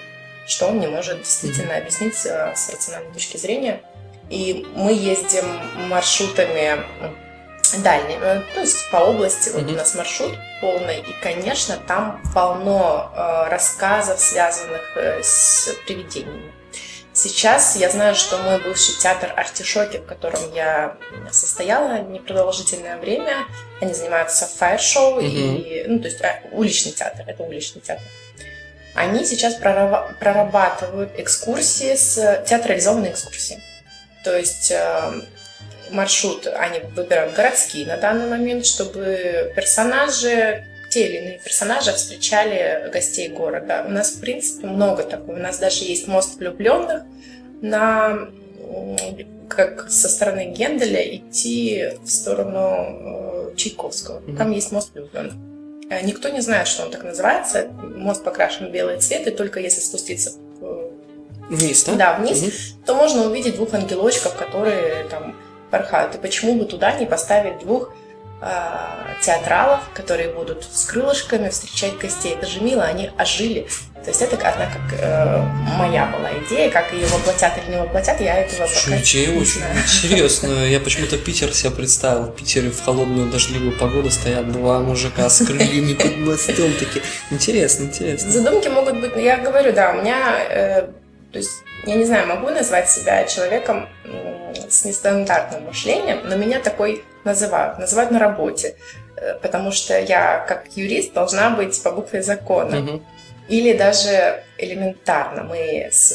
[0.47, 3.81] что он не может действительно объяснить э, с рациональной точки зрения.
[4.29, 5.45] И мы ездим
[5.89, 6.83] маршрутами
[7.83, 9.51] дальними, э, то есть по области.
[9.51, 16.58] Вот у нас маршрут полный, и, конечно, там полно э, рассказов, связанных с привидениями
[17.21, 20.97] Сейчас я знаю, что мой бывший театр «Артишоки», в котором я
[21.33, 23.45] состояла непродолжительное время,
[23.81, 25.57] они занимаются фаер-шоу, mm-hmm.
[25.57, 28.05] и, ну, то есть а, уличный театр, это уличный театр.
[28.95, 33.61] Они сейчас прорабатывают экскурсии с театрализованные экскурсии.
[34.23, 35.23] То есть э,
[35.91, 43.29] маршрут они выбирают городские на данный момент, чтобы персонажи, те или иные персонажи встречали гостей
[43.29, 43.85] города.
[43.87, 45.37] У нас, в принципе, много такого.
[45.37, 47.03] У нас даже есть мост влюбленных
[47.61, 48.29] на
[49.49, 54.21] как со стороны Генделя идти в сторону э, Чайковского.
[54.21, 54.37] Mm-hmm.
[54.37, 55.35] Там есть мост влюбленных.
[55.89, 57.69] Э, никто не знает, что он так называется.
[57.69, 60.33] Мост покрашен в белый цвет, и только если спуститься
[61.49, 61.95] вниз, да?
[61.95, 62.51] Да, вниз, угу.
[62.87, 65.35] то можно увидеть двух ангелочков, которые там
[65.71, 66.15] порхают.
[66.15, 68.08] И почему бы туда не поставить двух э,
[69.23, 72.35] театралов, которые будут с крылышками встречать гостей?
[72.35, 73.67] Это же мило, они ожили.
[74.05, 75.43] То есть это одна как э,
[75.77, 79.41] моя была идея, как ее воплотят или не воплотят, я этого Слушай, пока идея не
[79.41, 79.75] очень знаю.
[80.05, 80.67] интересно.
[80.67, 82.23] Я почему-то Питер себе представил.
[82.27, 86.73] В Питере в холодную дождливую погоду стоят два мужика с крыльями под мостом.
[86.79, 87.05] Такие.
[87.31, 88.31] Интересно, интересно.
[88.31, 90.83] Задумки могут быть, я говорю, да, у меня, э,
[91.33, 91.51] то есть,
[91.89, 93.89] я не знаю, могу назвать себя человеком
[94.69, 97.79] с нестандартным мышлением, но меня такой называют.
[97.79, 98.77] Называют на работе.
[99.17, 102.81] Э, потому что я, как юрист, должна быть по букве закона.
[102.81, 103.03] Угу.
[103.49, 105.45] Или даже элементарно.
[105.45, 106.15] Мы с,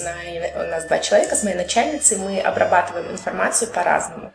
[0.56, 4.32] у нас два человека с моей начальницей, мы обрабатываем информацию по-разному.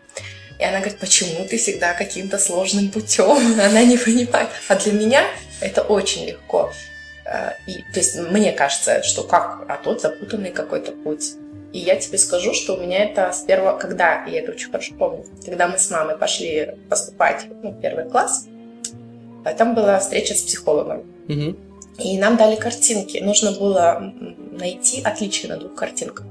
[0.59, 3.61] И она говорит, почему ты всегда каким-то сложным путем?
[3.61, 4.49] Она не понимает.
[4.67, 5.25] А для меня
[5.61, 6.73] это очень легко.
[7.67, 11.35] И, то есть мне кажется, что как, а тот запутанный какой-то путь.
[11.73, 14.95] И я тебе скажу, что у меня это с первого, когда, я это очень хорошо
[14.99, 18.47] помню, когда мы с мамой пошли поступать ну, в первый класс,
[19.45, 21.05] а там была встреча с психологом.
[21.29, 21.57] Угу.
[21.99, 23.19] И нам дали картинки.
[23.19, 24.13] Нужно было
[24.53, 26.25] найти отличие на двух картинках.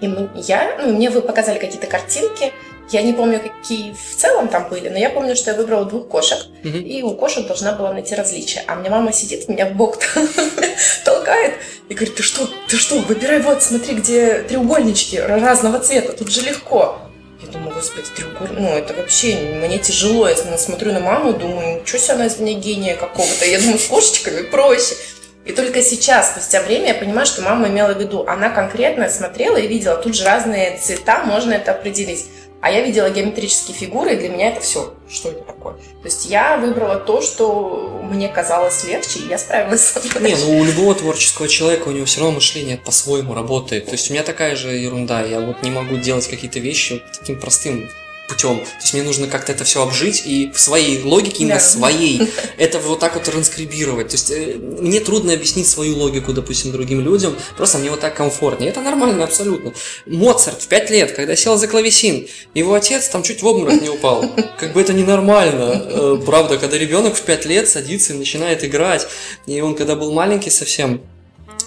[0.00, 2.52] И мы, я, ну, мне вы показали какие-то картинки,
[2.90, 6.08] я не помню, какие в целом там были, но я помню, что я выбрала двух
[6.08, 6.76] кошек, угу.
[6.76, 8.62] и у кошек должна была найти различия.
[8.66, 9.98] А мне мама сидит, меня в бок
[11.04, 11.54] толкает
[11.88, 16.42] и говорит, ты что, ты что, выбирай вот, смотри, где треугольнички разного цвета, тут же
[16.42, 16.98] легко.
[17.42, 21.98] Я думаю, господи, треугольник, ну это вообще, мне тяжело, я смотрю на маму, думаю, ничего
[21.98, 24.94] себе она из меня гения какого-то, я думаю, с кошечками проще.
[25.44, 29.58] И только сейчас, спустя время, я понимаю, что мама имела в виду, она конкретно смотрела
[29.58, 32.26] и видела, тут же разные цвета, можно это определить.
[32.64, 34.94] А я видела геометрические фигуры, и для меня это все.
[35.06, 35.74] Что это такое?
[35.74, 40.24] То есть я выбрала то, что мне казалось легче, и я справилась с этим.
[40.24, 43.84] Не, ну у любого творческого человека у него все равно мышление по-своему работает.
[43.84, 45.20] То есть у меня такая же ерунда.
[45.20, 47.90] Я вот не могу делать какие-то вещи таким простым
[48.28, 48.58] путем.
[48.60, 51.60] То есть мне нужно как-то это все обжить и в своей логике, именно да.
[51.60, 54.08] своей, это вот так вот транскрибировать.
[54.08, 58.16] То есть э, мне трудно объяснить свою логику, допустим, другим людям, просто мне вот так
[58.16, 58.70] комфортнее.
[58.70, 59.72] Это нормально абсолютно.
[60.06, 63.88] Моцарт в пять лет, когда сел за клавесин, его отец там чуть в обморок не
[63.88, 64.24] упал.
[64.58, 65.84] Как бы это ненормально.
[65.86, 69.06] Э, правда, когда ребенок в пять лет садится и начинает играть,
[69.46, 71.02] и он когда был маленький совсем,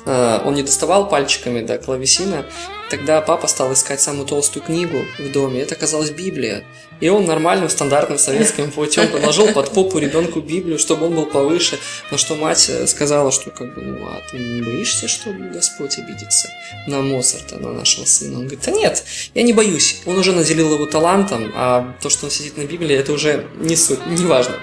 [0.06, 2.46] э, он не доставал пальчиками до клавесина,
[2.90, 5.62] Тогда папа стал искать самую толстую книгу в доме.
[5.62, 6.64] Это оказалась Библия.
[7.00, 11.78] И он нормальным, стандартным советским путем положил под попу ребенку Библию, чтобы он был повыше.
[12.12, 15.98] На что мать э, сказала, что как бы, ну а ты не боишься, что Господь
[16.00, 16.50] обидится
[16.88, 18.38] на Моцарта, на нашего сына?
[18.38, 19.04] Он говорит, да нет,
[19.36, 20.02] я не боюсь.
[20.06, 23.76] Он уже наделил его талантом, а то, что он сидит на Библии, это уже не
[23.76, 24.56] суть, не важно.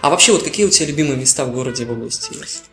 [0.00, 2.64] А вообще, вот какие у тебя любимые места в городе в области есть?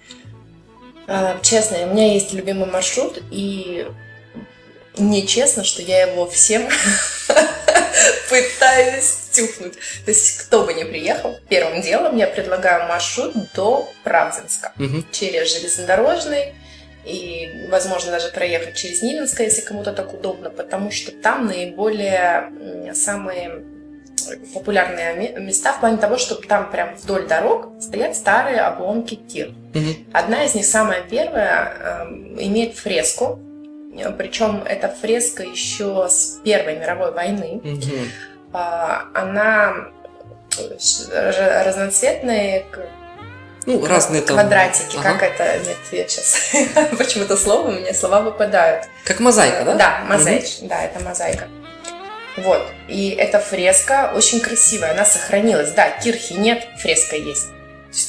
[1.07, 3.85] А, честно, у меня есть любимый маршрут, и
[4.97, 6.67] мне честно, что я его всем
[8.29, 9.73] пытаюсь тюхнуть.
[10.05, 14.73] То есть, кто бы ни приехал, первым делом я предлагаю маршрут до Правдинска.
[14.77, 15.05] Угу.
[15.11, 16.53] Через железнодорожный
[17.05, 23.63] и, возможно, даже проехать через Нивинское, если кому-то так удобно, потому что там наиболее самые
[24.53, 29.49] популярные места в плане того, что там прям вдоль дорог стоят старые обломки тир.
[29.73, 30.13] Угу.
[30.13, 33.39] Одна из них, самая первая, эм, имеет фреску
[34.17, 37.61] причем эта фреска еще с Первой мировой войны.
[37.63, 38.59] Угу.
[39.13, 39.89] Она
[41.11, 42.65] разноцветная,
[43.65, 44.37] ну, разные там...
[44.37, 45.13] Квадратики, ага.
[45.13, 45.57] как это...
[45.65, 46.51] Нет, я сейчас...
[46.97, 48.85] Почему-то слово, у меня слова выпадают.
[49.05, 49.75] Как мозаика, да?
[49.75, 50.67] Да, мозаич, угу.
[50.67, 51.47] да, это мозаика.
[52.35, 55.71] Вот, и эта фреска очень красивая, она сохранилась.
[55.71, 57.47] Да, кирхи нет, фреска есть.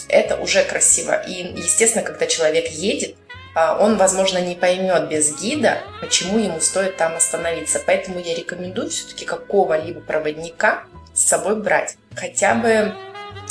[0.09, 1.23] Это уже красиво.
[1.27, 3.17] И, естественно, когда человек едет,
[3.55, 7.81] он, возможно, не поймет без гида, почему ему стоит там остановиться.
[7.85, 11.97] Поэтому я рекомендую все-таки какого-либо проводника с собой брать.
[12.17, 12.93] Хотя бы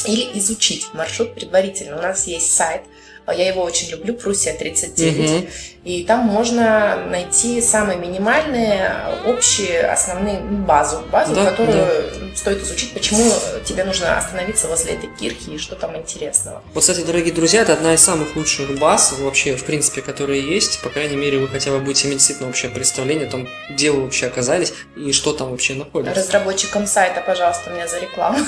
[0.05, 1.97] или изучить маршрут предварительно.
[1.97, 2.81] У нас есть сайт,
[3.25, 5.29] а, я его очень люблю, Пруссия 39.
[5.29, 5.47] Угу.
[5.85, 8.91] И там можно найти самые минимальные,
[9.25, 11.03] общие, основные базу.
[11.11, 13.31] Базу, да, которую да стоит изучить, почему
[13.65, 16.61] тебе нужно остановиться возле этой кирхи и что там интересного.
[16.73, 20.81] Вот, кстати, дорогие друзья, это одна из самых лучших баз вообще, в принципе, которые есть.
[20.81, 24.03] По крайней мере, вы хотя бы будете иметь действительно общее представление о том, где вы
[24.03, 26.19] вообще оказались и что там вообще находится.
[26.19, 28.39] Разработчикам сайта, пожалуйста, меня за рекламу.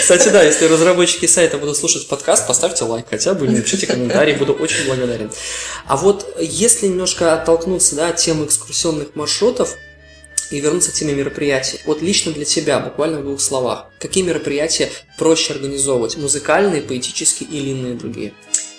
[0.00, 4.52] Кстати, да, если разработчики сайта будут слушать подкаст, поставьте лайк хотя бы, напишите комментарий, буду
[4.52, 5.30] очень благодарен.
[5.86, 9.76] А вот если немножко оттолкнуться да, от темы экскурсионных маршрутов,
[10.50, 11.80] и вернуться к теме мероприятий.
[11.84, 16.16] Вот лично для тебя, буквально в двух словах, какие мероприятия проще организовывать?
[16.16, 18.32] Музыкальные, поэтические или иные другие?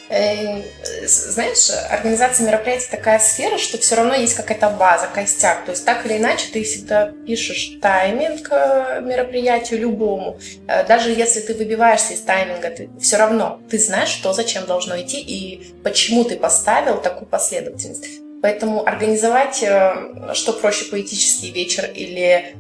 [0.08, 0.62] Э,
[1.08, 5.66] знаешь, организация мероприятий такая сфера, что все равно есть какая-то база, костяк.
[5.66, 10.40] То есть так или иначе ты всегда пишешь тайминг э, мероприятию любому.
[10.68, 15.00] Э, даже если ты выбиваешься из тайминга, ты все равно ты знаешь, что зачем должно
[15.02, 18.25] идти и почему ты поставил такую последовательность.
[18.46, 22.56] Поэтому организовать, что проще, поэтический вечер или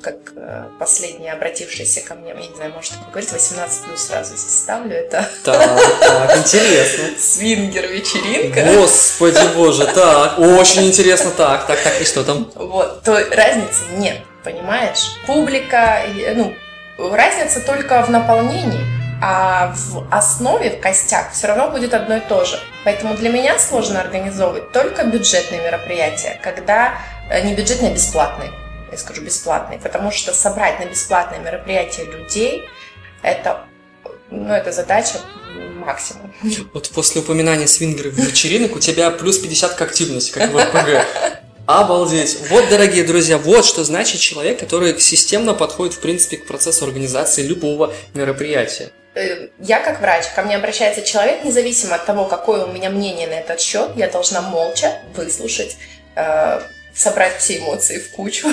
[0.00, 4.34] как э, последняя обратившаяся ко мне, я не знаю, может такое говорить, 18 плюс сразу
[4.34, 5.28] здесь ставлю, это...
[5.44, 7.04] Так, так, интересно.
[7.18, 8.64] Свингер-вечеринка.
[8.74, 12.50] Господи боже, так, очень интересно, так, так, так, и что там?
[12.54, 15.18] Вот, то разницы нет, понимаешь?
[15.26, 16.02] Публика,
[16.34, 16.54] ну,
[16.96, 22.44] разница только в наполнении, а в основе, в костях все равно будет одно и то
[22.44, 22.58] же.
[22.84, 26.94] Поэтому для меня сложно организовывать только бюджетные мероприятия, когда
[27.30, 28.50] э, не бюджетные, а бесплатные
[28.90, 32.68] я скажу, бесплатный, потому что собрать на бесплатное мероприятие людей,
[33.22, 33.64] это,
[34.30, 35.20] ну, это задача
[35.54, 36.32] максимум.
[36.72, 41.06] Вот после упоминания свингеров вечеринок у тебя плюс 50 к активности, как в РПГ.
[41.66, 42.38] Обалдеть.
[42.48, 47.42] Вот, дорогие друзья, вот что значит человек, который системно подходит, в принципе, к процессу организации
[47.42, 48.90] любого мероприятия.
[49.14, 53.26] Э, я как врач, ко мне обращается человек, независимо от того, какое у меня мнение
[53.26, 55.76] на этот счет, я должна молча выслушать,
[56.14, 56.60] э,
[56.94, 58.48] собрать все эмоции в кучу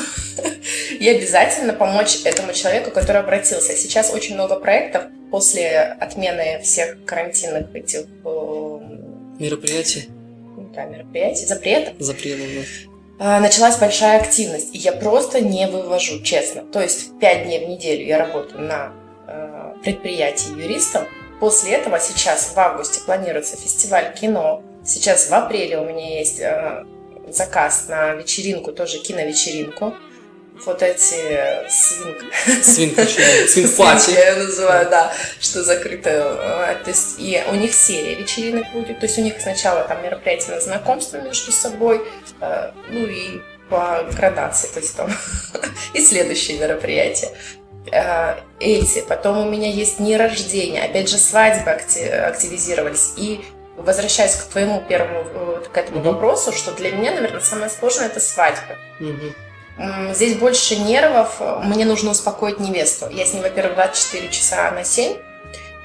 [0.99, 3.73] и обязательно помочь этому человеку, который обратился.
[3.73, 8.79] Сейчас очень много проектов после отмены всех карантинных этих э,
[9.39, 10.09] мероприятий.
[10.73, 11.93] Да, мероприятий, запретов.
[11.99, 12.87] Запретов, да
[13.19, 16.61] а, началась большая активность, и я просто не вывожу, честно.
[16.61, 18.93] То есть пять дней в неделю я работаю на
[19.79, 21.07] э, предприятии юристом.
[21.39, 24.63] После этого сейчас в августе планируется фестиваль кино.
[24.83, 26.85] Сейчас в апреле у меня есть э,
[27.27, 29.93] заказ на вечеринку, тоже киновечеринку.
[30.65, 32.17] Вот эти свинг...
[32.63, 32.99] Свинг
[33.49, 36.09] свинг я называю, да, что закрыто.
[36.39, 38.99] А, то есть, и у них серия вечеринок будет.
[38.99, 42.01] То есть, у них сначала там мероприятие на знакомство между собой,
[42.41, 45.11] а, ну и по градации, то есть там
[45.93, 47.29] и следующие мероприятия
[48.59, 49.01] эти.
[49.01, 53.13] Потом у меня есть дни рождения, опять же свадьбы активизировались.
[53.17, 53.41] И
[53.77, 56.11] возвращаясь к твоему первому э, к этому угу.
[56.11, 58.75] вопросу, что для меня, наверное, самое сложное это свадьба.
[58.99, 60.13] Угу.
[60.13, 63.07] Здесь больше нервов, мне нужно успокоить невесту.
[63.11, 65.15] Я с ней, во-первых, 24 часа на 7.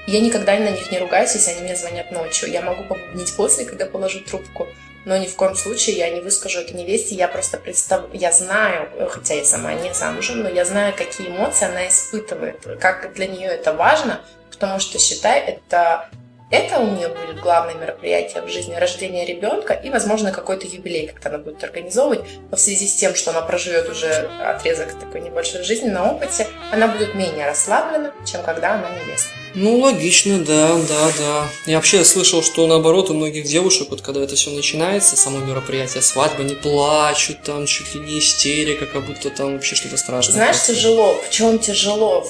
[0.07, 2.49] Я никогда на них не ругаюсь, если они мне звонят ночью.
[2.49, 4.67] Я могу побуднить после, когда положу трубку.
[5.05, 7.15] Но ни в коем случае я не выскажу это невесте.
[7.15, 11.65] Я просто представляю, я знаю, хотя я сама не замужем, но я знаю, какие эмоции
[11.65, 16.09] она испытывает, как для нее это важно, потому что, считай, это
[16.53, 21.25] это у нее будет главное мероприятие в жизни рождения ребенка и, возможно, какой-то юбилей, как
[21.25, 22.21] она будет организовывать.
[22.51, 26.47] Но в связи с тем, что она проживет уже отрезок такой небольшой жизни на опыте,
[26.71, 29.29] она будет менее расслаблена, чем когда она невеста.
[29.55, 31.47] Ну, логично, да, да, да.
[31.65, 36.01] Я вообще слышал, что наоборот у многих девушек, вот когда это все начинается, само мероприятие,
[36.01, 40.33] свадьба, не плачут, там чуть ли не истерика, как будто там вообще что-то страшное.
[40.33, 41.15] Знаешь, тяжело.
[41.27, 42.27] В чем тяжело?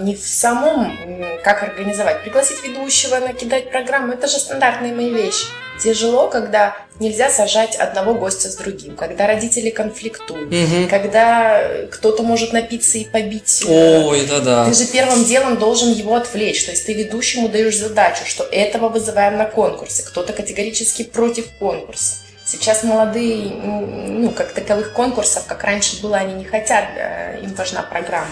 [0.00, 0.98] Не в самом,
[1.44, 5.46] как организовать, пригласить ведущего, накидать программу, это же стандартные мои вещи.
[5.82, 10.88] Тяжело, когда нельзя сажать одного гостя с другим, когда родители конфликтуют, угу.
[10.90, 13.64] когда кто-то может напиться и побить.
[13.66, 14.66] Э, Ой, да-да.
[14.66, 18.90] Ты же первым делом должен его отвлечь, то есть ты ведущему даешь задачу, что этого
[18.90, 22.16] вызываем на конкурсе, кто-то категорически против конкурса.
[22.44, 27.82] Сейчас молодые, ну, как таковых конкурсов, как раньше было, они не хотят, э, им важна
[27.82, 28.26] программа.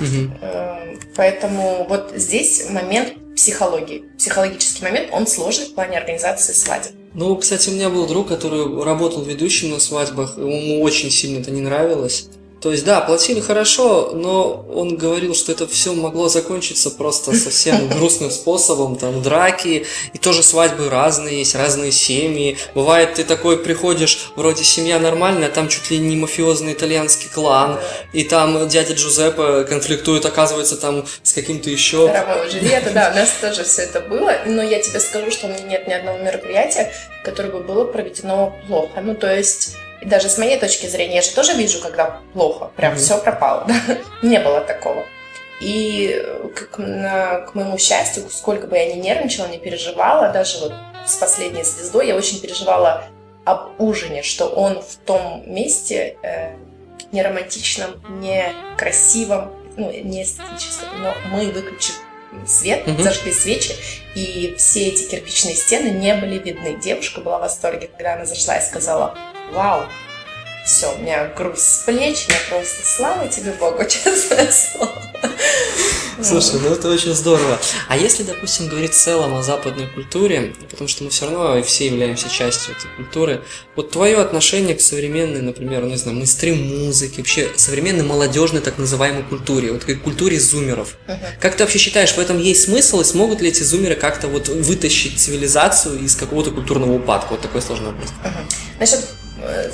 [0.00, 0.98] Угу.
[1.16, 4.04] Поэтому вот здесь момент психологии.
[4.18, 6.92] Психологический момент, он сложный в плане организации свадеб.
[7.14, 11.50] Ну, кстати, у меня был друг, который работал ведущим на свадьбах, ему очень сильно это
[11.50, 12.28] не нравилось.
[12.62, 17.88] То есть, да, платили хорошо, но он говорил, что это все могло закончиться просто совсем
[17.96, 22.56] грустным способом, там, драки, и тоже свадьбы разные есть, разные семьи.
[22.74, 27.80] Бывает, ты такой приходишь, вроде семья нормальная, там чуть ли не мафиозный итальянский клан,
[28.12, 32.06] и там дядя Джузеппе конфликтует, оказывается, там с каким-то еще...
[32.06, 35.50] Ромео Джульетта, да, у нас тоже все это было, но я тебе скажу, что у
[35.50, 36.92] меня нет ни одного мероприятия,
[37.24, 39.00] которое бы было проведено плохо.
[39.00, 42.72] Ну, то есть И даже с моей точки зрения, я же тоже вижу, когда плохо,
[42.76, 42.96] прям mm-hmm.
[42.96, 43.98] все пропало, да?
[44.20, 45.04] Не было такого.
[45.60, 46.20] И
[46.56, 50.72] к, на, к моему счастью, сколько бы я ни нервничала, не переживала, даже вот
[51.06, 53.04] с последней звездой я очень переживала
[53.44, 56.56] об ужине, что он в том месте э,
[57.12, 61.96] не романтичном, не красивом, ну, не эстетическом, но мы выключили
[62.46, 63.02] свет, mm-hmm.
[63.02, 63.74] зажгли свечи,
[64.14, 66.78] и все эти кирпичные стены не были видны.
[66.80, 69.16] Девушка была в восторге, когда она зашла и сказала,
[69.52, 69.84] вау,
[70.64, 75.02] все, у меня груз с плеч, я просто слава тебе Богу, честное слово.
[76.22, 77.58] Слушай, ну это очень здорово.
[77.88, 81.86] А если, допустим, говорить в целом о западной культуре, потому что мы все равно все
[81.86, 83.42] являемся частью этой культуры,
[83.74, 89.24] вот твое отношение к современной, например, не знаю, мейстрим музыки, вообще современной молодежной так называемой
[89.24, 90.96] культуре, вот к культуре зумеров.
[91.06, 91.18] Uh-huh.
[91.40, 94.48] Как ты вообще считаешь, в этом есть смысл, и смогут ли эти зумеры как-то вот
[94.48, 97.32] вытащить цивилизацию из какого-то культурного упадка?
[97.32, 98.10] Вот такой сложный вопрос.
[98.24, 98.54] Uh-huh.
[98.76, 99.08] Значит,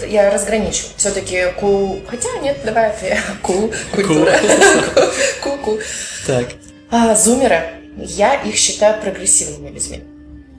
[0.06, 0.84] я разграничу.
[0.96, 1.98] Все-таки ку...
[2.08, 3.16] Хотя нет, давай ты.
[3.42, 3.70] Ку.
[3.94, 4.38] Культура.
[5.42, 5.78] Ку-ку.
[6.26, 6.48] Так.
[6.90, 7.62] А, зумеры.
[7.96, 10.02] Я их считаю прогрессивными людьми.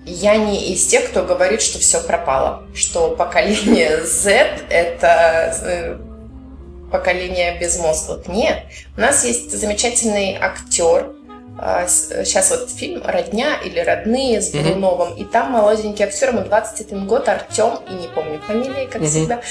[0.06, 5.98] Я не из тех, кто говорит, что все пропало, что поколение Z это э,
[6.92, 8.28] поколение безмозглых.
[8.28, 8.64] Нет.
[8.98, 11.12] У нас есть замечательный актер,
[11.60, 15.22] сейчас а, вот фильм «Родня» или «Родные» с Бурновым, mm-hmm.
[15.22, 19.06] и там молоденький актер, ему 21 год, Артем, и не помню фамилии, как mm-hmm.
[19.08, 19.42] всегда.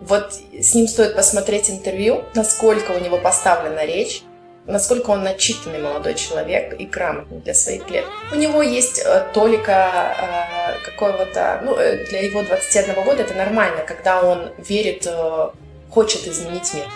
[0.00, 4.22] Вот с ним стоит посмотреть интервью, насколько у него поставлена речь,
[4.66, 8.04] насколько он начитанный молодой человек и грамотный для своих лет.
[8.32, 13.84] У него есть э, толика э, какого-то, ну, э, для его 21 года это нормально,
[13.86, 15.50] когда он верит, э,
[15.90, 16.86] хочет изменить мир.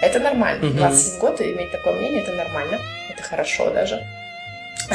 [0.00, 0.64] Это нормально.
[0.64, 0.78] Mm-hmm.
[0.78, 2.80] 27 год иметь такое мнение, это нормально
[3.16, 4.06] это хорошо даже.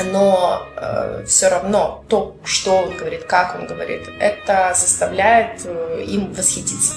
[0.05, 6.33] Но э, все равно то, что он говорит, как он говорит, это заставляет э, им
[6.33, 6.93] восхититься.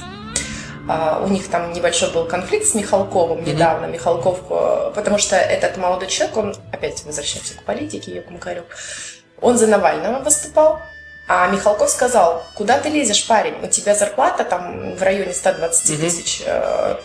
[0.86, 3.54] Uh, у них там небольшой был конфликт с Михалковым mm-hmm.
[3.54, 3.86] недавно.
[3.86, 8.64] Михалков, э, потому что этот молодой человек, он опять возвращаемся к политике, я к Макарю,
[9.40, 10.82] он за Навального выступал,
[11.26, 16.00] а Михалков сказал, куда ты лезешь, парень, у тебя зарплата там в районе 120 mm-hmm.
[16.04, 16.96] тысяч, э,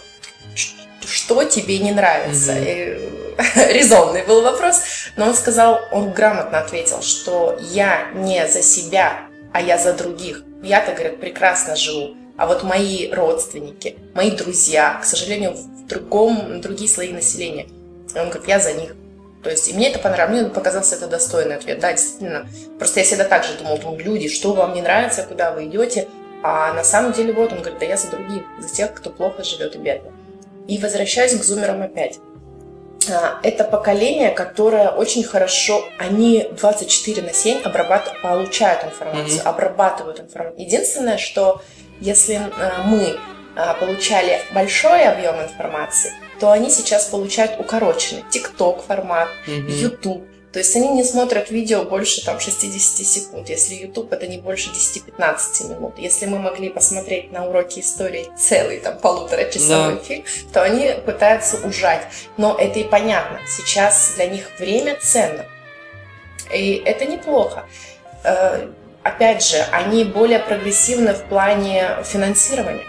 [1.09, 2.53] что тебе не нравится?
[2.53, 3.19] Mm-hmm.
[3.73, 4.81] Резонный был вопрос,
[5.15, 9.21] но он сказал, он грамотно ответил, что я не за себя,
[9.53, 10.43] а я за других.
[10.61, 16.89] Я-то, говорят, прекрасно живу, а вот мои родственники, мои друзья, к сожалению, в другом, другие
[16.89, 17.67] слои населения.
[18.13, 18.95] И он говорит, я за них.
[19.43, 21.79] То есть, и мне это понравилось, мне показался это достойный ответ.
[21.79, 22.47] Да, действительно.
[22.77, 26.07] Просто я всегда так же думала, ну, люди, что вам не нравится, куда вы идете.
[26.43, 29.43] А на самом деле вот он говорит, да я за других, за тех, кто плохо
[29.43, 30.11] живет и бедно.
[30.69, 32.19] И возвращаюсь к зумерам опять.
[33.09, 39.49] А, это поколение, которое очень хорошо, они 24 на 7 обрабатывают, получают информацию, mm-hmm.
[39.49, 40.61] обрабатывают информацию.
[40.63, 41.61] Единственное, что
[41.99, 43.17] если а, мы
[43.55, 49.71] а, получали большой объем информации, то они сейчас получают укороченный TikTok формат, mm-hmm.
[49.71, 50.23] YouTube.
[50.51, 54.71] То есть они не смотрят видео больше там 60 секунд, если YouTube это не больше
[54.71, 55.99] 10-15 минут.
[55.99, 60.03] Если мы могли посмотреть на уроки истории целый там полуторачасовой да.
[60.03, 62.07] фильм, то они пытаются ужать.
[62.37, 63.39] Но это и понятно.
[63.47, 65.45] Сейчас для них время ценно.
[66.51, 67.65] И это неплохо.
[68.23, 68.69] Э,
[69.03, 72.85] опять же, они более прогрессивны в плане финансирования.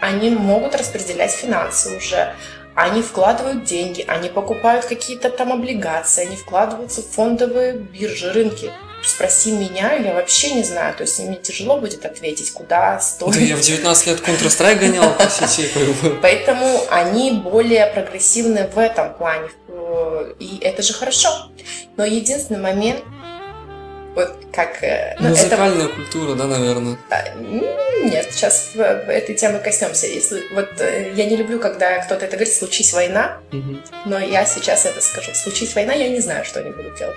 [0.00, 2.34] Они могут распределять финансы уже
[2.74, 8.70] они вкладывают деньги, они покупают какие-то там облигации, они вкладываются в фондовые биржи, рынки.
[9.02, 10.94] Спроси меня, я вообще не знаю.
[10.94, 13.34] То есть мне тяжело будет ответить, куда стоит.
[13.34, 15.68] Да я в 19 лет Counter-Strike гонял по сети.
[16.22, 19.50] Поэтому они более прогрессивны в этом плане.
[20.40, 21.28] И это же хорошо.
[21.96, 23.04] Но единственный момент,
[24.14, 24.82] вот как...
[24.82, 25.94] Э, ну, Музыкальная это...
[25.94, 26.96] культура, да, наверное?
[27.10, 30.06] А, нет, сейчас этой темы коснемся.
[30.06, 33.78] Если, вот э, я не люблю, когда кто-то это говорит, случись война, угу.
[34.04, 35.32] но я сейчас это скажу.
[35.34, 37.16] Случись война, я не знаю, что они будут делать.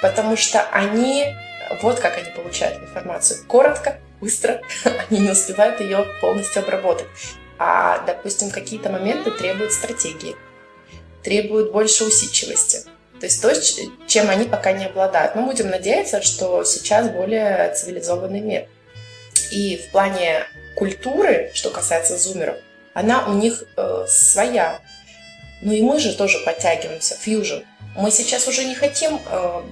[0.00, 1.34] Потому что они,
[1.82, 3.40] вот как они получают информацию.
[3.46, 4.60] Коротко, быстро,
[5.10, 7.06] они не успевают ее полностью обработать.
[7.58, 10.36] А, допустим, какие-то моменты требуют стратегии,
[11.22, 12.84] требуют больше усидчивости
[13.20, 13.52] то есть то,
[14.06, 15.34] чем они пока не обладают.
[15.34, 18.66] Мы будем надеяться, что сейчас более цивилизованный мир.
[19.50, 20.44] И в плане
[20.76, 22.56] культуры, что касается зумеров,
[22.92, 24.80] она у них э, своя.
[25.62, 27.62] Ну и мы же тоже подтягиваемся, фьюжн.
[27.96, 29.62] Мы сейчас уже не хотим э,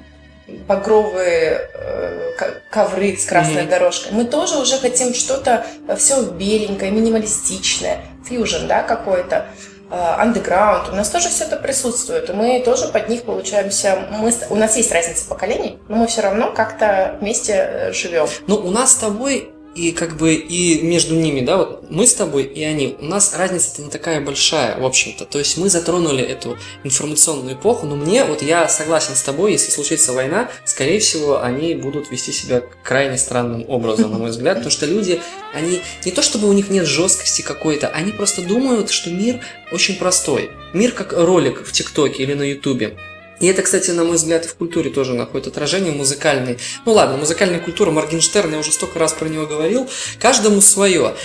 [0.66, 2.32] багровые э,
[2.70, 3.68] ковры с красной mm-hmm.
[3.68, 4.12] дорожкой.
[4.12, 9.36] Мы тоже уже хотим что-то э, все беленькое, минималистичное, фьюжн, да, какой-то.
[9.36, 14.56] А, андеграунд, у нас тоже все это присутствует, мы тоже под них получаемся, мы, у
[14.56, 18.26] нас есть разница поколений, но мы все равно как-то вместе э, живем.
[18.46, 22.14] Ну, у нас с тобой и как бы и между ними, да, вот мы с
[22.14, 25.24] тобой и они, у нас разница-то не такая большая, в общем-то.
[25.24, 29.70] То есть мы затронули эту информационную эпоху, но мне, вот я согласен с тобой, если
[29.70, 34.70] случится война, скорее всего, они будут вести себя крайне странным образом, на мой взгляд, потому
[34.70, 35.20] что люди,
[35.54, 39.96] они не то чтобы у них нет жесткости какой-то, они просто думают, что мир очень
[39.96, 40.50] простой.
[40.72, 42.96] Мир как ролик в ТикТоке или на Ютубе.
[43.42, 46.58] И это, кстати, на мой взгляд, и в культуре тоже находит отражение музыкальной.
[46.86, 49.90] Ну ладно, музыкальная культура Моргенштерна, я уже столько раз про него говорил.
[50.20, 51.16] Каждому свое.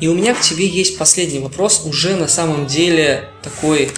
[0.00, 3.90] И у меня к тебе есть последний вопрос, уже на самом деле такой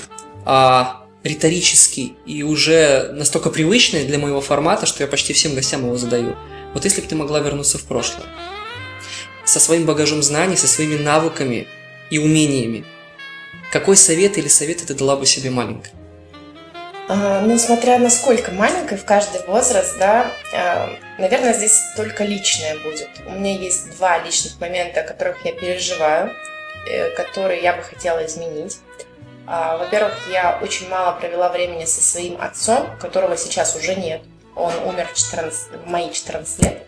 [0.44, 5.96] а, риторический и уже настолько привычный для моего формата, что я почти всем гостям его
[5.96, 6.34] задаю.
[6.74, 8.26] Вот если бы ты могла вернуться в прошлое,
[9.44, 11.68] со своим багажом знаний, со своими навыками
[12.10, 12.84] и умениями,
[13.70, 15.92] какой совет или советы ты дала бы себе маленькой?
[17.08, 23.08] А, ну, смотря насколько маленькой в каждый возраст, да, а, наверное, здесь только личное будет.
[23.26, 26.30] У меня есть два личных момента, о которых я переживаю,
[26.86, 28.78] э, которые я бы хотела изменить.
[29.46, 34.20] А, во-первых, я очень мало провела времени со своим отцом, которого сейчас уже нет.
[34.54, 36.82] Он умер в, 14, в мои 14 лет.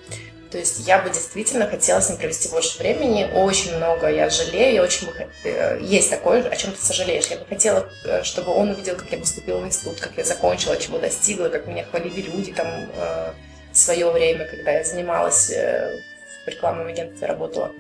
[0.51, 3.31] То есть я бы действительно хотела с ним провести больше времени.
[3.35, 5.29] Очень много я жалею, очень бы...
[5.45, 7.27] Э, есть такое, о чем ты сожалеешь.
[7.29, 10.77] Я бы хотела, э, чтобы он увидел, как я поступила в институт, как я закончила,
[10.77, 13.33] чего достигла, как меня хвалили люди там э,
[13.73, 17.71] в свое время, когда я занималась в рекламном агентстве, работала.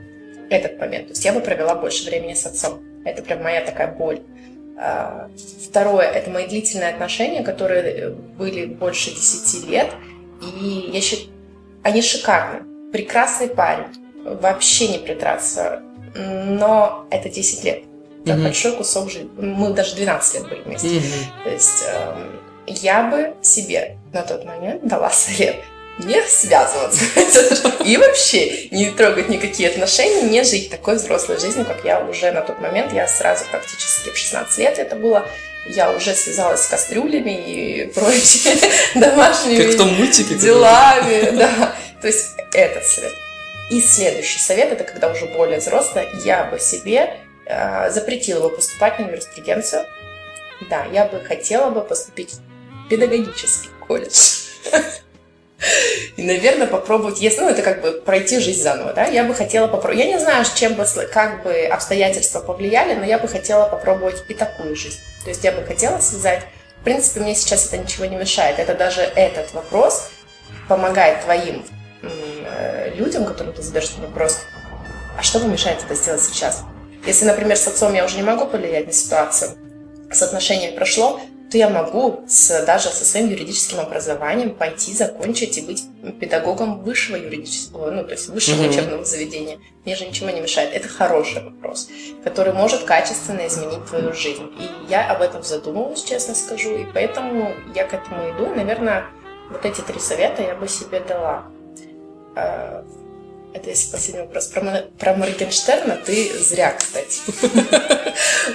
[0.49, 1.09] Этот момент.
[1.09, 2.81] То есть я бы провела больше времени с отцом.
[3.05, 4.21] Это прям моя такая боль.
[4.79, 5.29] А,
[5.68, 9.91] второе, это мои длительные отношения, которые были больше 10 лет.
[10.43, 11.30] И я считаю,
[11.83, 12.62] они шикарны.
[12.93, 13.87] Прекрасный парень.
[14.24, 15.83] Вообще не придраться.
[16.14, 17.83] Но это 10 лет.
[18.24, 18.43] Это mm-hmm.
[18.43, 19.31] большой кусок жизни.
[19.37, 20.89] Мы даже 12 лет были вместе.
[20.89, 21.45] Mm-hmm.
[21.45, 22.26] То есть э,
[22.66, 25.57] я бы себе на тот момент дала совет
[26.05, 27.05] не связываться.
[27.85, 32.43] И вообще не трогать никакие отношения, не жить такой взрослой жизнью, как я уже на
[32.43, 32.93] тот момент.
[32.93, 35.26] Я сразу практически в 16 лет это было
[35.66, 38.61] я уже связалась с кастрюлями и прочими
[39.00, 41.36] домашними как в том мультике, делами.
[41.36, 41.74] Да.
[42.00, 43.12] То есть этот совет.
[43.70, 48.98] И следующий совет, это когда уже более взрослая, я бы себе э, запретила бы поступать
[48.98, 49.86] на юриспруденцию.
[50.68, 54.40] Да, я бы хотела бы поступить в педагогический колледж.
[56.16, 59.66] И, наверное, попробовать, если, ну, это как бы пройти жизнь заново, да, я бы хотела
[59.66, 64.22] попробовать, я не знаю, чем бы, как бы обстоятельства повлияли, но я бы хотела попробовать
[64.28, 64.98] и такую жизнь.
[65.24, 66.40] То есть я бы хотела связать,
[66.80, 70.11] в принципе, мне сейчас это ничего не мешает, это даже этот вопрос
[70.68, 71.64] помогает твоим
[72.96, 74.40] людям, которым ты задаешь этот вопрос,
[75.18, 76.62] а что вам мешает это сделать сейчас?
[77.06, 79.50] Если, например, с отцом я уже не могу повлиять на ситуацию,
[80.11, 81.20] отношениями прошло,
[81.51, 85.84] то я могу с, даже со своим юридическим образованием пойти, закончить и быть
[86.20, 88.70] педагогом высшего юридического, ну, то есть высшего mm-hmm.
[88.70, 89.59] учебного заведения.
[89.84, 90.72] Мне же ничего не мешает.
[90.72, 91.88] Это хороший вопрос,
[92.22, 94.48] который может качественно изменить твою жизнь.
[94.59, 98.55] И я об этом задумывалась, честно скажу, и поэтому я к этому иду.
[98.55, 99.07] Наверное,
[99.51, 101.46] вот эти три совета я бы себе дала.
[103.53, 104.46] Это если последний вопрос.
[104.46, 107.20] Про, про Моргенштерна ты зря, кстати.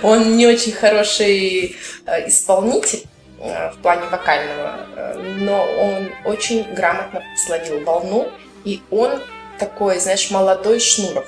[0.03, 1.75] Он не очень хороший
[2.05, 3.03] э, исполнитель
[3.39, 8.31] э, в плане вокального, э, но он очень грамотно словил волну,
[8.63, 9.21] и он
[9.59, 11.25] такой, знаешь, молодой Шнуров.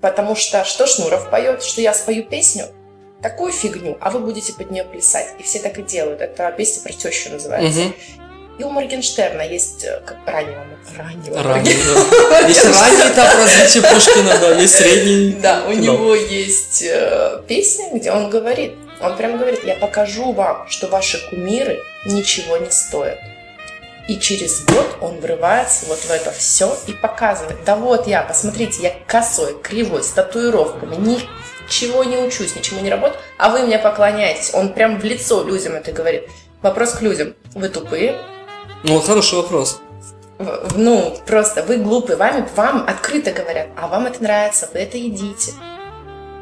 [0.00, 1.62] Потому что что Шнуров поет?
[1.62, 2.66] Что я спою песню,
[3.22, 5.34] такую фигню, а вы будете под нее плясать.
[5.38, 6.20] И все так и делают.
[6.20, 7.80] Это песня про тещу называется.
[7.80, 7.92] Угу.
[8.62, 10.64] И у Моргенштерна есть э, как раннего,
[10.96, 11.42] раннего.
[11.42, 12.46] раннего.
[12.46, 15.32] Есть ранний этап развития Пушкина, да, есть средний.
[15.32, 20.68] Да, у него есть э, песня, где он говорит, он прям говорит, я покажу вам,
[20.68, 23.18] что ваши кумиры ничего не стоят.
[24.06, 28.80] И через год он врывается вот в это все и показывает, да вот я, посмотрите,
[28.80, 34.54] я косой, кривой, с татуировками, ничего не учусь, ничего не работаю, а вы мне поклоняетесь.
[34.54, 36.28] Он прям в лицо людям это говорит.
[36.62, 37.34] Вопрос к людям.
[37.56, 38.16] Вы тупые,
[38.84, 39.80] ну, хороший вопрос.
[40.74, 45.52] Ну, просто вы глупые, вами, вам открыто говорят, а вам это нравится, вы это едите.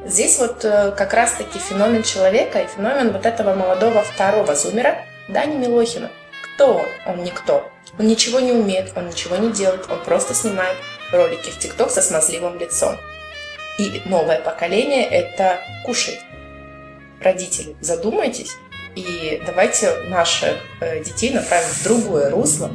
[0.06, 5.56] Здесь вот э, как раз-таки феномен человека и феномен вот этого молодого второго зумера Дани
[5.56, 6.10] Милохина.
[6.42, 6.86] Кто он?
[7.06, 7.70] Он никто.
[7.98, 10.76] Он ничего не умеет, он ничего не делает, он просто снимает
[11.12, 12.96] ролики в ТикТок со смазливым лицом.
[13.78, 16.20] И новое поколение это кушает.
[17.20, 18.56] Родители, задумайтесь,
[18.96, 22.70] и давайте наших э, детей направим в другое русло.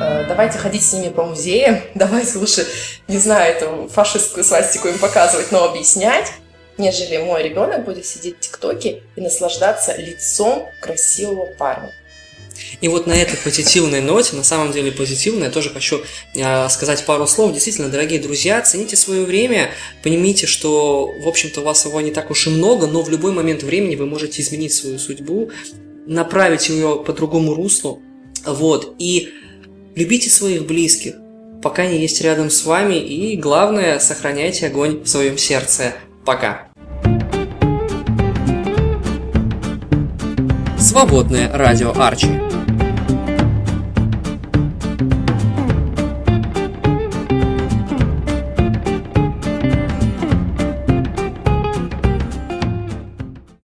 [0.00, 1.80] Э, давайте ходить с ними по музеям.
[1.94, 2.66] Давайте лучше,
[3.08, 6.32] не знаю, эту фашистскую свастику им показывать, но объяснять,
[6.78, 11.92] нежели мой ребенок будет сидеть в ТикТоке и наслаждаться лицом красивого парня.
[12.80, 16.02] И вот на этой позитивной ноте, на самом деле позитивной, я тоже хочу
[16.34, 17.52] э, сказать пару слов.
[17.52, 19.70] Действительно, дорогие друзья, цените свое время,
[20.02, 23.32] поймите, что, в общем-то, у вас его не так уж и много, но в любой
[23.32, 25.50] момент времени вы можете изменить свою судьбу,
[26.06, 28.02] направить ее по другому руслу,
[28.44, 29.30] вот, и
[29.94, 31.14] любите своих близких,
[31.62, 35.94] пока они есть рядом с вами, и главное, сохраняйте огонь в своем сердце.
[36.24, 36.73] Пока!
[40.94, 42.40] Свободное радио Арчи.